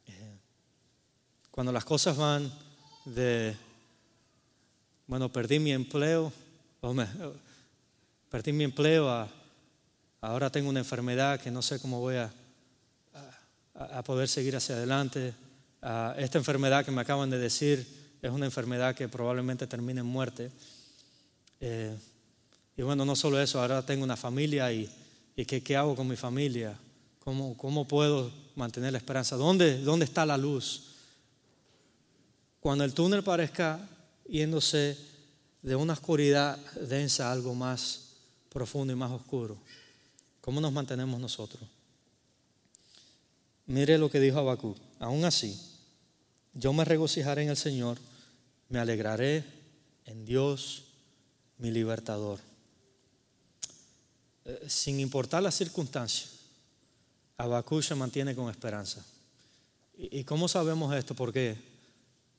eh, 0.08 0.36
cuando 1.52 1.72
las 1.72 1.86
cosas 1.86 2.18
van 2.18 2.52
de, 3.06 3.56
bueno, 5.06 5.32
perdí 5.32 5.60
mi 5.60 5.72
empleo, 5.72 6.34
perdí 8.32 8.52
mi 8.52 8.64
empleo, 8.64 9.30
ahora 10.22 10.50
tengo 10.50 10.70
una 10.70 10.80
enfermedad 10.80 11.40
que 11.40 11.52
no 11.52 11.62
sé 11.62 11.80
cómo 11.80 12.00
voy 12.00 12.16
a 12.16 12.34
a, 13.76 14.04
poder 14.04 14.28
seguir 14.28 14.56
hacia 14.56 14.76
adelante. 14.76 15.36
esta 16.18 16.38
enfermedad 16.40 16.84
que 16.84 16.92
me 16.92 17.02
acaban 17.02 17.30
de 17.30 17.38
decir 17.38 17.86
es 18.22 18.32
una 18.32 18.46
enfermedad 18.46 18.96
que 18.96 19.08
probablemente 19.08 19.68
termine 19.68 20.02
en 20.02 20.08
muerte. 20.08 20.52
Eh, 21.60 21.96
y 22.82 22.84
bueno, 22.84 23.06
no 23.06 23.16
solo 23.16 23.40
eso, 23.40 23.62
ahora 23.62 23.86
tengo 23.86 24.04
una 24.04 24.18
familia 24.18 24.74
y, 24.74 24.90
y 25.36 25.46
¿qué, 25.46 25.62
¿qué, 25.62 25.78
hago 25.78 25.96
con 25.96 26.08
mi 26.08 26.16
familia? 26.16 26.76
¿Cómo, 27.20 27.56
¿Cómo 27.56 27.88
puedo 27.88 28.32
mantener 28.56 28.92
la 28.92 28.98
esperanza? 28.98 29.36
¿Dónde, 29.36 29.84
¿Dónde 29.84 30.06
está 30.06 30.26
la 30.26 30.36
luz? 30.36 30.86
Cuando 32.60 32.84
el 32.84 32.96
túnel 32.96 33.22
parezca 33.22 33.88
yéndose 34.28 34.98
de 35.62 35.76
una 35.76 35.94
oscuridad 35.94 36.58
densa 36.74 37.30
a 37.30 37.34
algo 37.34 37.54
más 37.54 38.16
profundo 38.50 38.92
y 38.92 38.96
más 38.96 39.12
oscuro, 39.12 39.60
¿cómo 40.42 40.60
nos 40.60 40.74
mantenemos 40.74 41.22
nosotros? 41.22 41.62
Mire 43.68 44.00
lo 44.00 44.10
que 44.10 44.20
dijo 44.20 44.40
Habacuc. 44.40 44.76
Aún 44.98 45.24
así, 45.24 45.56
yo 46.56 46.74
me 46.74 46.84
regocijaré 46.84 47.44
en 47.44 47.50
el 47.50 47.58
Señor, 47.58 48.00
me 48.70 48.80
alegraré 48.80 49.46
en 50.06 50.26
Dios, 50.26 50.86
mi 51.60 51.70
libertador. 51.70 52.50
Eh, 54.46 54.66
sin 54.68 55.00
importar 55.00 55.44
las 55.44 55.56
circunstancias, 55.56 56.30
Habacuc 57.38 57.82
se 57.84 57.96
mantiene 57.96 58.36
con 58.36 58.50
esperanza. 58.50 59.04
¿Y 59.98 60.24
cómo 60.24 60.48
sabemos 60.48 60.94
esto? 60.96 61.16
Porque 61.16 61.58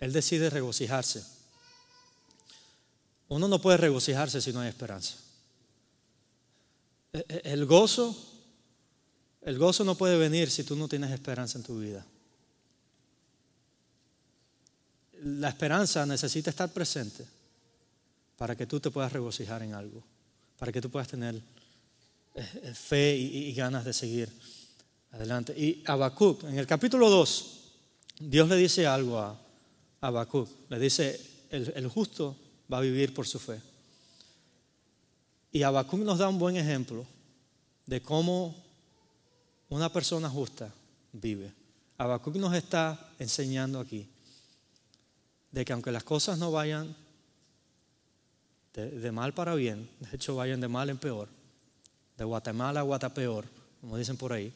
él 0.00 0.12
decide 0.12 0.50
regocijarse. 0.50 1.24
Uno 3.28 3.48
no 3.48 3.60
puede 3.60 3.76
regocijarse 3.76 4.40
si 4.40 4.52
no 4.52 4.60
hay 4.60 4.68
esperanza. 4.68 5.16
E, 7.12 7.24
e, 7.28 7.52
el 7.52 7.66
gozo 7.66 8.32
el 9.42 9.58
gozo 9.58 9.84
no 9.84 9.96
puede 9.96 10.16
venir 10.16 10.50
si 10.50 10.62
tú 10.62 10.76
no 10.76 10.88
tienes 10.88 11.10
esperanza 11.10 11.58
en 11.58 11.64
tu 11.64 11.80
vida. 11.80 12.06
La 15.24 15.48
esperanza 15.48 16.06
necesita 16.06 16.50
estar 16.50 16.72
presente 16.72 17.26
para 18.36 18.56
que 18.56 18.66
tú 18.66 18.78
te 18.78 18.90
puedas 18.90 19.12
regocijar 19.12 19.62
en 19.62 19.74
algo, 19.74 20.02
para 20.58 20.70
que 20.70 20.80
tú 20.80 20.90
puedas 20.90 21.08
tener 21.08 21.34
eh, 21.34 21.40
eh, 21.40 21.61
fe 22.74 23.16
y, 23.16 23.52
ganas 23.54 23.84
de 23.84 23.92
seguir 23.92 24.32
adelante. 25.10 25.52
Y 25.56 25.82
Habacuc, 25.86 26.44
en 26.44 26.58
el 26.58 26.66
capítulo 26.66 27.10
2, 27.10 27.62
Dios 28.20 28.48
le 28.48 28.56
dice 28.56 28.86
algo 28.86 29.18
a 29.18 29.38
Habacuc. 30.00 30.48
Le 30.68 30.78
dice, 30.78 31.20
el, 31.50 31.88
justo 31.88 32.36
va 32.72 32.78
a 32.78 32.82
vivir 32.82 33.12
por 33.12 33.26
su 33.26 33.38
fe. 33.38 33.60
Y 35.50 35.62
Habacuc 35.62 36.00
nos 36.00 36.18
da 36.18 36.28
un 36.28 36.38
buen 36.38 36.56
ejemplo 36.56 37.06
de 37.86 38.00
cómo 38.00 38.54
una 39.68 39.92
persona 39.92 40.28
justa 40.28 40.72
vive. 41.12 41.52
Habacuc 41.98 42.36
nos 42.36 42.54
está 42.54 43.12
enseñando 43.18 43.78
aquí 43.78 44.08
de 45.50 45.64
que 45.64 45.72
aunque 45.72 45.92
las 45.92 46.02
cosas 46.02 46.38
no 46.38 46.50
vayan 46.50 46.96
de, 48.72 49.12
mal 49.12 49.34
para 49.34 49.54
bien, 49.54 49.88
de 50.00 50.16
hecho 50.16 50.34
vayan 50.34 50.60
de 50.60 50.68
mal 50.68 50.88
en 50.88 50.96
peor, 50.96 51.28
de 52.22 52.26
Guatemala 52.26 52.80
a 52.80 52.82
Guatapeor, 52.84 53.44
como 53.80 53.98
dicen 53.98 54.16
por 54.16 54.32
ahí, 54.32 54.46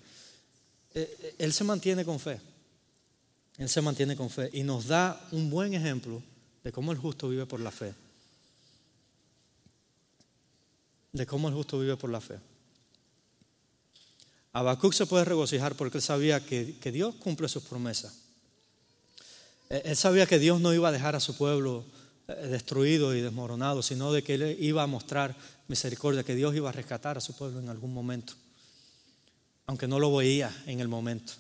eh, 0.95 1.17
eh, 1.21 1.35
él 1.39 1.53
se 1.53 1.65
mantiene 1.65 2.05
con 2.05 2.21
fe. 2.21 2.41
Él 3.59 3.69
se 3.69 3.83
mantiene 3.83 4.17
con 4.17 4.31
fe 4.31 4.51
y 4.53 4.63
nos 4.63 4.87
da 4.87 5.21
un 5.33 5.51
buen 5.51 5.75
ejemplo 5.75 6.23
de 6.63 6.71
cómo 6.71 6.93
el 6.93 6.99
justo 6.99 7.29
vive 7.29 7.45
por 7.45 7.59
la 7.59 7.73
fe. 7.73 7.93
De 11.13 11.27
cómo 11.27 11.49
el 11.49 11.55
justo 11.55 11.81
vive 11.81 11.97
por 11.97 12.11
la 12.11 12.21
fe. 12.21 12.39
Habacuc 14.53 14.93
se 14.93 15.07
puede 15.07 15.25
regocijar 15.25 15.75
porque 15.75 15.99
él 15.99 16.03
sabía 16.03 16.45
que, 16.45 16.93
Dios 16.93 17.17
cumple 17.17 17.49
sus 17.49 17.65
promesas. 17.65 18.15
Eh, 19.71 19.83
él 19.87 19.97
sabía 19.97 20.27
que 20.27 20.39
Dios 20.39 20.61
no 20.61 20.73
iba 20.73 20.89
a 20.89 20.93
dejar 20.93 21.17
a 21.17 21.21
su 21.21 21.37
pueblo 21.37 21.85
destruido 22.27 23.15
y 23.15 23.21
desmoronado, 23.21 23.83
sino 23.83 24.13
de 24.13 24.23
que 24.23 24.35
Él 24.35 24.57
iba 24.61 24.83
a 24.83 24.87
mostrar 24.87 25.37
misericordia, 25.69 26.25
que 26.25 26.35
Dios 26.35 26.55
iba 26.55 26.69
a 26.69 26.73
rescatar 26.73 27.17
a 27.17 27.21
su 27.21 27.35
pueblo 27.35 27.61
en 27.61 27.69
algún 27.69 27.95
momento, 27.95 28.35
aunque 29.67 29.87
no 29.87 29.99
lo 29.99 30.15
veía 30.15 30.55
en 30.67 30.81
el 30.81 30.89
momento. 30.89 31.35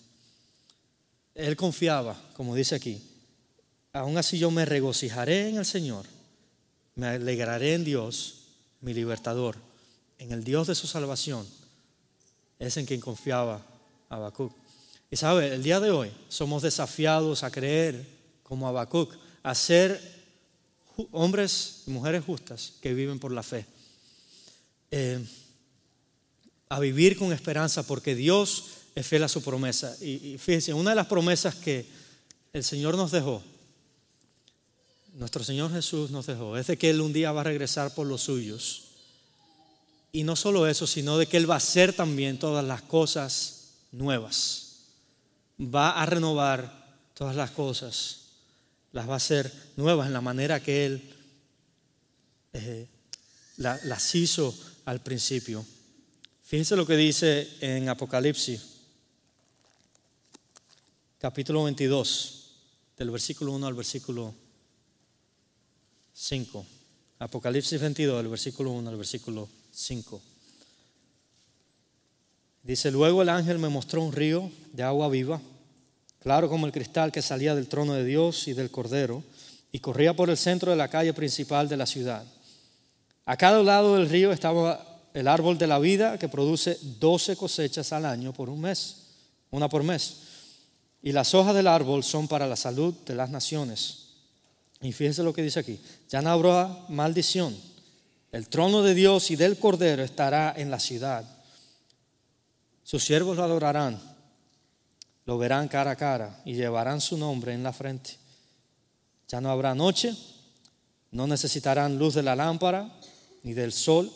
Él 1.35 1.57
confiaba, 1.57 2.16
como 2.35 2.55
dice 2.55 2.75
aquí, 2.75 3.03
aún 3.92 4.16
así 4.16 4.38
yo 4.38 4.51
me 4.51 4.64
regocijaré 4.64 5.49
en 5.49 5.57
el 5.57 5.66
Señor, 5.66 6.07
me 6.94 7.09
alegraré 7.09 7.75
en 7.75 7.85
Dios, 7.85 8.42
mi 8.81 8.94
libertador, 8.94 9.57
en 10.18 10.33
el 10.33 10.44
Dios 10.44 10.66
de 10.68 10.75
su 10.75 10.87
salvación, 10.87 11.46
es 12.59 12.77
en 12.77 12.87
quien 12.87 13.01
confiaba 13.01 13.64
Habacuc. 14.09 14.53
Y 15.11 15.16
sabe, 15.16 15.55
el 15.55 15.62
día 15.62 15.79
de 15.79 15.90
hoy 15.90 16.11
somos 16.29 16.62
desafiados 16.62 17.42
a 17.42 17.51
creer 17.51 18.07
como 18.42 18.66
Habacuc, 18.66 19.14
a 19.42 19.55
ser 19.55 20.15
hombres 21.12 21.82
y 21.87 21.90
mujeres 21.90 22.24
justas 22.24 22.74
que 22.80 22.94
viven 22.94 23.18
por 23.18 23.32
la 23.32 23.42
fe. 23.42 23.66
Eh, 24.90 25.24
a 26.68 26.80
vivir 26.80 27.16
con 27.16 27.32
esperanza 27.32 27.85
porque 27.85 28.14
Dios 28.14 28.64
es 28.94 29.06
fiel 29.06 29.24
a 29.24 29.28
su 29.28 29.42
promesa. 29.42 29.96
Y, 30.00 30.35
y 30.35 30.38
fíjense, 30.38 30.74
una 30.74 30.90
de 30.90 30.96
las 30.96 31.06
promesas 31.06 31.54
que 31.54 31.87
el 32.52 32.64
Señor 32.64 32.96
nos 32.96 33.12
dejó, 33.12 33.42
nuestro 35.14 35.42
Señor 35.44 35.72
Jesús 35.72 36.11
nos 36.11 36.26
dejó, 36.26 36.56
es 36.56 36.66
de 36.66 36.76
que 36.76 36.90
Él 36.90 37.00
un 37.00 37.12
día 37.12 37.32
va 37.32 37.40
a 37.40 37.44
regresar 37.44 37.94
por 37.94 38.06
los 38.06 38.22
suyos. 38.22 38.82
Y 40.12 40.22
no 40.22 40.37
solo 40.37 40.66
eso, 40.66 40.87
sino 40.87 41.18
de 41.18 41.26
que 41.26 41.37
Él 41.37 41.48
va 41.48 41.54
a 41.54 41.59
hacer 41.59 41.92
también 41.92 42.38
todas 42.38 42.64
las 42.64 42.82
cosas 42.82 43.72
nuevas. 43.92 44.76
Va 45.61 45.90
a 45.90 46.06
renovar 46.06 46.87
todas 47.14 47.37
las 47.37 47.50
cosas. 47.50 48.25
Las 48.92 49.09
va 49.09 49.14
a 49.14 49.16
hacer 49.16 49.53
nuevas 49.77 50.07
en 50.07 50.12
la 50.12 50.20
manera 50.20 50.62
que 50.62 50.87
Él 50.87 51.14
eh, 52.53 52.87
las 53.57 54.14
hizo 54.14 54.55
al 54.85 55.03
principio. 55.03 55.64
Fíjense 56.42 56.77
lo 56.77 56.87
que 56.87 56.96
dice 56.96 57.49
en 57.61 57.88
Apocalipsis, 57.88 58.62
capítulo 61.18 61.64
22, 61.64 62.55
del 62.96 63.11
versículo 63.11 63.53
1 63.53 63.66
al 63.66 63.75
versículo 63.75 64.35
5. 66.12 66.66
Apocalipsis 67.18 67.81
22, 67.81 68.18
del 68.18 68.29
versículo 68.29 68.70
1 68.72 68.90
al 68.90 68.96
versículo 68.96 69.49
5. 69.72 70.22
Dice, 72.62 72.90
luego 72.90 73.22
el 73.22 73.29
ángel 73.29 73.59
me 73.59 73.68
mostró 73.68 74.03
un 74.03 74.12
río 74.12 74.51
de 74.72 74.83
agua 74.83 75.09
viva, 75.09 75.40
claro 76.26 76.48
como 76.48 76.66
el 76.66 76.72
cristal 76.72 77.12
que 77.12 77.22
salía 77.22 77.54
del 77.54 77.68
trono 77.68 77.92
de 77.92 78.04
Dios 78.04 78.48
y 78.48 78.52
del 78.52 78.72
Cordero, 78.72 79.22
y 79.70 79.78
corría 79.78 80.12
por 80.12 80.28
el 80.28 80.36
centro 80.36 80.72
de 80.72 80.76
la 80.76 80.88
calle 80.88 81.12
principal 81.12 81.68
de 81.68 81.76
la 81.76 81.86
ciudad. 81.86 82.24
A 83.26 83.36
cada 83.36 83.62
lado 83.62 83.94
del 83.94 84.10
río 84.10 84.32
estaba 84.32 84.84
el 85.14 85.28
árbol 85.28 85.56
de 85.56 85.68
la 85.68 85.78
vida 85.78 86.18
que 86.18 86.28
produce 86.28 86.78
doce 86.98 87.36
cosechas 87.36 87.92
al 87.92 88.04
año 88.04 88.32
por 88.32 88.50
un 88.50 88.60
mes, 88.60 89.04
una 89.52 89.68
por 89.68 89.84
mes. 89.84 90.16
Y 91.00 91.12
las 91.12 91.32
hojas 91.32 91.54
del 91.54 91.68
árbol 91.68 92.02
son 92.02 92.26
para 92.26 92.48
la 92.48 92.56
salud 92.56 92.92
de 93.06 93.14
las 93.14 93.30
naciones. 93.30 94.08
Y 94.80 94.90
fíjense 94.90 95.22
lo 95.22 95.32
que 95.32 95.42
dice 95.42 95.60
aquí, 95.60 95.78
ya 96.08 96.22
no 96.22 96.30
habrá 96.30 96.86
maldición 96.88 97.56
el 98.32 98.48
trono 98.48 98.82
de 98.82 98.94
Dios 98.94 99.30
y 99.30 99.36
del 99.36 99.60
Cordero 99.60 100.02
estará 100.02 100.52
en 100.56 100.72
la 100.72 100.80
ciudad. 100.80 101.24
Sus 102.82 103.04
siervos 103.04 103.36
lo 103.36 103.44
adorarán, 103.44 104.15
lo 105.26 105.36
verán 105.38 105.68
cara 105.68 105.92
a 105.92 105.96
cara 105.96 106.40
y 106.44 106.54
llevarán 106.54 107.00
su 107.00 107.18
nombre 107.18 107.52
en 107.52 107.62
la 107.62 107.72
frente. 107.72 108.16
Ya 109.28 109.40
no 109.40 109.50
habrá 109.50 109.74
noche, 109.74 110.16
no 111.10 111.26
necesitarán 111.26 111.98
luz 111.98 112.14
de 112.14 112.22
la 112.22 112.36
lámpara 112.36 112.90
ni 113.42 113.52
del 113.52 113.72
sol, 113.72 114.10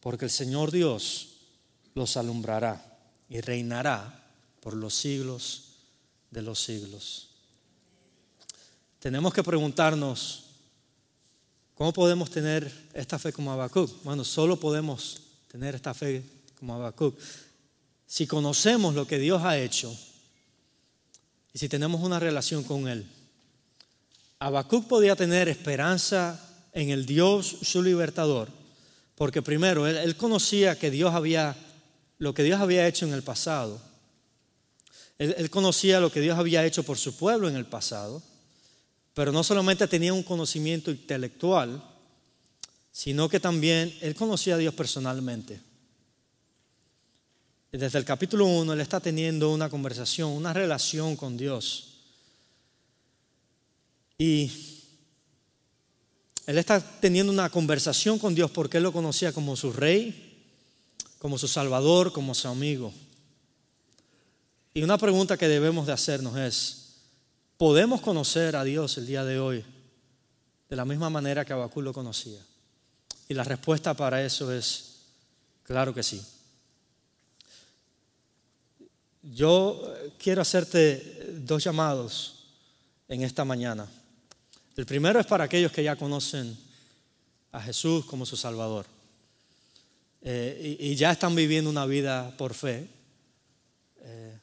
porque 0.00 0.26
el 0.26 0.30
Señor 0.30 0.70
Dios 0.70 1.28
los 1.94 2.16
alumbrará 2.16 2.98
y 3.28 3.40
reinará 3.40 4.28
por 4.60 4.74
los 4.74 4.94
siglos 4.94 5.76
de 6.30 6.42
los 6.42 6.60
siglos. 6.60 7.28
Tenemos 8.98 9.32
que 9.32 9.42
preguntarnos, 9.42 10.50
¿Cómo 11.80 11.94
podemos 11.94 12.28
tener 12.28 12.70
esta 12.92 13.18
fe 13.18 13.32
como 13.32 13.50
Habacuc? 13.50 14.02
Bueno, 14.04 14.22
solo 14.22 14.60
podemos 14.60 15.22
tener 15.50 15.74
esta 15.74 15.94
fe 15.94 16.22
como 16.58 16.74
Habacuc 16.74 17.18
si 18.06 18.26
conocemos 18.26 18.94
lo 18.94 19.06
que 19.06 19.18
Dios 19.18 19.42
ha 19.42 19.56
hecho 19.56 19.90
y 21.52 21.58
si 21.58 21.68
tenemos 21.68 22.00
una 22.02 22.18
relación 22.18 22.64
con 22.64 22.88
Él. 22.88 23.06
Habacuc 24.38 24.86
podía 24.86 25.16
tener 25.16 25.48
esperanza 25.48 26.40
en 26.72 26.90
el 26.90 27.04
Dios, 27.06 27.56
su 27.62 27.82
libertador, 27.82 28.48
porque 29.14 29.42
primero 29.42 29.86
él, 29.86 30.16
conocía 30.16 30.78
que 30.78 30.90
Dios 30.90 31.14
había, 31.14 31.56
lo 32.18 32.32
que 32.32 32.42
Dios 32.42 32.60
había 32.60 32.86
hecho 32.86 33.04
en 33.04 33.12
el 33.12 33.22
pasado. 33.22 33.80
él 35.18 35.50
conocía 35.50 36.00
lo 36.00 36.10
que 36.10 36.22
Dios 36.22 36.38
había 36.38 36.64
hecho 36.64 36.84
por 36.84 36.96
su 36.96 37.16
pueblo 37.16 37.48
en 37.48 37.56
el 37.56 37.66
pasado. 37.66 38.22
Pero 39.14 39.32
no 39.32 39.42
solamente 39.42 39.86
tenía 39.86 40.14
un 40.14 40.22
conocimiento 40.22 40.90
intelectual, 40.90 41.82
sino 42.92 43.28
que 43.28 43.40
también 43.40 43.94
él 44.00 44.14
conocía 44.14 44.54
a 44.54 44.58
Dios 44.58 44.74
personalmente. 44.74 45.60
Desde 47.72 47.98
el 47.98 48.04
capítulo 48.04 48.46
1 48.46 48.72
él 48.72 48.80
está 48.80 48.98
teniendo 49.00 49.50
una 49.50 49.68
conversación, 49.68 50.30
una 50.30 50.52
relación 50.52 51.16
con 51.16 51.36
Dios. 51.36 51.94
Y 54.18 54.50
él 56.46 56.58
está 56.58 56.80
teniendo 56.80 57.32
una 57.32 57.48
conversación 57.48 58.18
con 58.18 58.34
Dios 58.34 58.50
porque 58.50 58.78
él 58.78 58.82
lo 58.82 58.92
conocía 58.92 59.32
como 59.32 59.54
su 59.56 59.72
rey, 59.72 60.44
como 61.18 61.38
su 61.38 61.46
salvador, 61.46 62.12
como 62.12 62.34
su 62.34 62.48
amigo. 62.48 62.92
Y 64.74 64.82
una 64.82 64.98
pregunta 64.98 65.36
que 65.36 65.48
debemos 65.48 65.86
de 65.86 65.92
hacernos 65.92 66.36
es, 66.36 66.96
podemos 67.56 68.00
conocer 68.00 68.56
a 68.56 68.64
Dios 68.64 68.98
el 68.98 69.06
día 69.06 69.24
de 69.24 69.38
hoy 69.38 69.64
de 70.68 70.76
la 70.76 70.84
misma 70.84 71.10
manera 71.10 71.44
que 71.44 71.52
Abacú 71.52 71.82
lo 71.82 71.92
conocía? 71.92 72.40
Y 73.28 73.34
la 73.34 73.44
respuesta 73.44 73.94
para 73.94 74.24
eso 74.24 74.52
es, 74.52 75.00
claro 75.64 75.92
que 75.92 76.02
sí. 76.02 76.24
Yo 79.32 79.80
quiero 80.18 80.42
hacerte 80.42 81.34
dos 81.38 81.62
llamados 81.62 82.46
en 83.06 83.22
esta 83.22 83.44
mañana. 83.44 83.88
El 84.76 84.86
primero 84.86 85.20
es 85.20 85.26
para 85.26 85.44
aquellos 85.44 85.70
que 85.70 85.84
ya 85.84 85.94
conocen 85.94 86.56
a 87.52 87.60
Jesús 87.62 88.04
como 88.06 88.26
su 88.26 88.36
Salvador 88.36 88.86
eh, 90.22 90.76
y, 90.80 90.94
ya 90.96 91.12
están 91.12 91.34
viviendo 91.34 91.70
una 91.70 91.86
vida 91.86 92.36
por 92.36 92.54
fe. 92.54 92.88
Eh, 94.00 94.38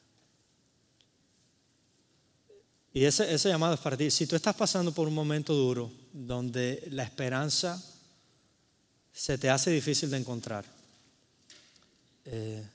y 2.94 3.04
ese, 3.04 3.36
llamado 3.36 3.74
es 3.74 3.80
para 3.80 3.96
ti. 3.96 4.10
Si 4.10 4.26
tú 4.26 4.36
estás 4.36 4.56
pasando 4.56 4.92
por 4.92 5.06
un 5.06 5.14
momento 5.14 5.54
duro 5.54 5.90
donde 6.12 6.86
la 6.90 7.02
esperanza 7.02 7.82
se 9.12 9.36
te 9.36 9.50
hace 9.50 9.70
difícil 9.70 10.10
de 10.10 10.16
encontrar 10.16 10.64
eh, 12.24 12.66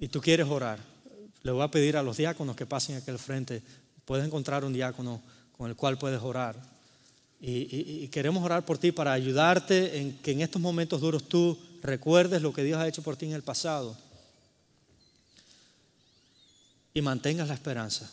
y 0.00 0.08
tú 0.08 0.20
quieres 0.20 0.46
orar, 0.46 0.78
le 1.42 1.52
voy 1.52 1.62
a 1.62 1.70
pedir 1.70 1.96
a 1.96 2.02
los 2.02 2.16
diáconos 2.16 2.56
que 2.56 2.66
pasen 2.66 2.96
aquí 2.96 3.10
al 3.10 3.18
frente. 3.18 3.62
Puedes 4.04 4.26
encontrar 4.26 4.64
un 4.64 4.72
diácono 4.72 5.22
con 5.56 5.68
el 5.68 5.76
cual 5.76 5.98
puedes 5.98 6.20
orar. 6.20 6.56
Y, 7.40 8.08
queremos 8.08 8.42
orar 8.42 8.64
por 8.64 8.78
ti 8.78 8.90
para 8.90 9.12
ayudarte 9.12 9.98
en 9.98 10.18
que 10.18 10.32
en 10.32 10.40
estos 10.40 10.60
momentos 10.60 11.00
duros 11.00 11.28
tú 11.28 11.56
recuerdes 11.82 12.42
lo 12.42 12.52
que 12.52 12.64
Dios 12.64 12.78
ha 12.78 12.88
hecho 12.88 13.02
por 13.02 13.16
ti 13.16 13.26
en 13.26 13.32
el 13.32 13.42
pasado 13.42 13.96
y 16.92 17.00
mantengas 17.00 17.48
la 17.48 17.54
esperanza. 17.54 18.10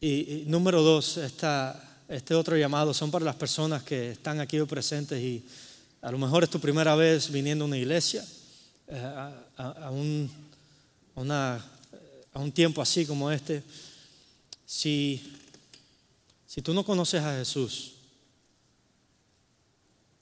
Y, 0.00 0.44
número 0.46 0.82
dos, 0.82 1.18
este 1.18 2.34
otro 2.34 2.56
llamado 2.56 2.94
son 2.94 3.10
para 3.10 3.24
las 3.24 3.36
personas 3.36 3.82
que 3.82 4.12
están 4.12 4.40
aquí 4.40 4.60
presentes 4.62 5.20
y 5.20 5.46
a 6.00 6.10
lo 6.10 6.18
mejor 6.18 6.44
es 6.44 6.50
tu 6.50 6.60
primera 6.60 6.94
vez 6.94 7.30
viniendo 7.30 7.64
a 7.64 7.68
una 7.68 7.78
iglesia, 7.78 8.24
eh, 8.86 9.32
a, 9.56 9.90
un, 9.90 10.30
a 11.16 12.38
un 12.38 12.52
tiempo 12.52 12.82
así 12.82 13.06
como 13.06 13.30
este. 13.30 13.62
Si, 14.66 15.22
si 16.46 16.62
tú 16.62 16.74
no 16.74 16.84
conoces 16.84 17.22
a 17.22 17.36
Jesús, 17.36 17.94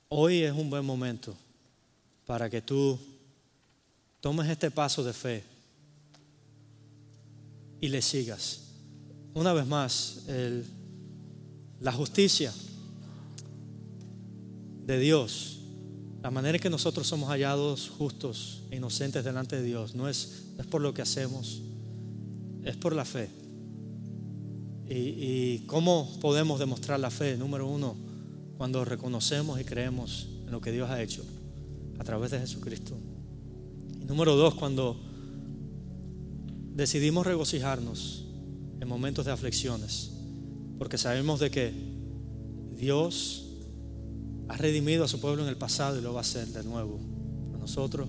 hoy 0.08 0.42
es 0.42 0.52
un 0.52 0.68
buen 0.68 0.84
momento 0.84 1.34
para 2.26 2.50
que 2.50 2.60
tú 2.60 2.98
tomes 4.20 4.48
este 4.48 4.70
paso 4.70 5.02
de 5.02 5.12
fe 5.12 5.44
y 7.80 7.88
le 7.88 8.00
sigas. 8.00 8.60
Una 9.34 9.52
vez 9.52 9.66
más, 9.66 10.22
la 11.80 11.92
justicia 11.92 12.52
de 14.86 14.98
Dios, 14.98 15.61
la 16.22 16.30
manera 16.30 16.56
en 16.56 16.62
que 16.62 16.70
nosotros 16.70 17.06
somos 17.06 17.30
hallados 17.30 17.90
justos 17.90 18.62
e 18.70 18.76
inocentes 18.76 19.24
delante 19.24 19.56
de 19.56 19.64
Dios, 19.64 19.96
no 19.96 20.08
es, 20.08 20.44
por 20.70 20.80
lo 20.80 20.94
que 20.94 21.02
hacemos, 21.02 21.62
es 22.62 22.76
por 22.76 22.94
la 22.94 23.04
fe. 23.04 23.28
¿Y, 24.88 24.94
y 24.94 25.64
cómo 25.66 26.16
podemos 26.20 26.60
demostrar 26.60 27.00
la 27.00 27.10
fe? 27.10 27.36
Número 27.36 27.66
uno, 27.66 27.96
cuando 28.56 28.84
reconocemos 28.84 29.60
y 29.60 29.64
creemos 29.64 30.28
en 30.44 30.52
lo 30.52 30.60
que 30.60 30.70
Dios 30.70 30.88
ha 30.90 31.02
hecho 31.02 31.24
a 31.98 32.04
través 32.04 32.30
de 32.30 32.38
Jesucristo. 32.38 32.96
Y 34.00 34.04
número 34.04 34.36
dos, 34.36 34.54
cuando 34.54 34.96
decidimos 36.74 37.26
regocijarnos 37.26 38.26
en 38.80 38.86
momentos 38.86 39.26
de 39.26 39.32
aflicciones, 39.32 40.12
porque 40.78 40.98
sabemos 40.98 41.40
de 41.40 41.50
que 41.50 41.72
Dios 42.76 43.41
ha 44.48 44.56
redimido 44.56 45.04
a 45.04 45.08
su 45.08 45.20
pueblo 45.20 45.42
en 45.42 45.48
el 45.48 45.56
pasado 45.56 45.98
y 45.98 46.02
lo 46.02 46.12
va 46.12 46.20
a 46.20 46.22
hacer 46.22 46.48
de 46.48 46.64
nuevo 46.64 47.00
a 47.54 47.58
nosotros. 47.58 48.08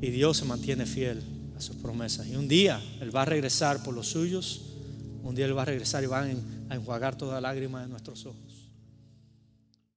Y 0.00 0.10
Dios 0.10 0.36
se 0.36 0.44
mantiene 0.44 0.86
fiel 0.86 1.22
a 1.56 1.60
sus 1.60 1.76
promesas. 1.76 2.26
Y 2.28 2.36
un 2.36 2.48
día 2.48 2.80
Él 3.00 3.14
va 3.14 3.22
a 3.22 3.24
regresar 3.24 3.82
por 3.82 3.94
los 3.94 4.08
suyos, 4.08 4.76
un 5.22 5.34
día 5.34 5.46
Él 5.46 5.56
va 5.56 5.62
a 5.62 5.66
regresar 5.66 6.04
y 6.04 6.06
va 6.06 6.22
a 6.22 6.74
enjuagar 6.74 7.16
toda 7.16 7.40
lágrima 7.40 7.82
de 7.82 7.88
nuestros 7.88 8.26
ojos. 8.26 8.55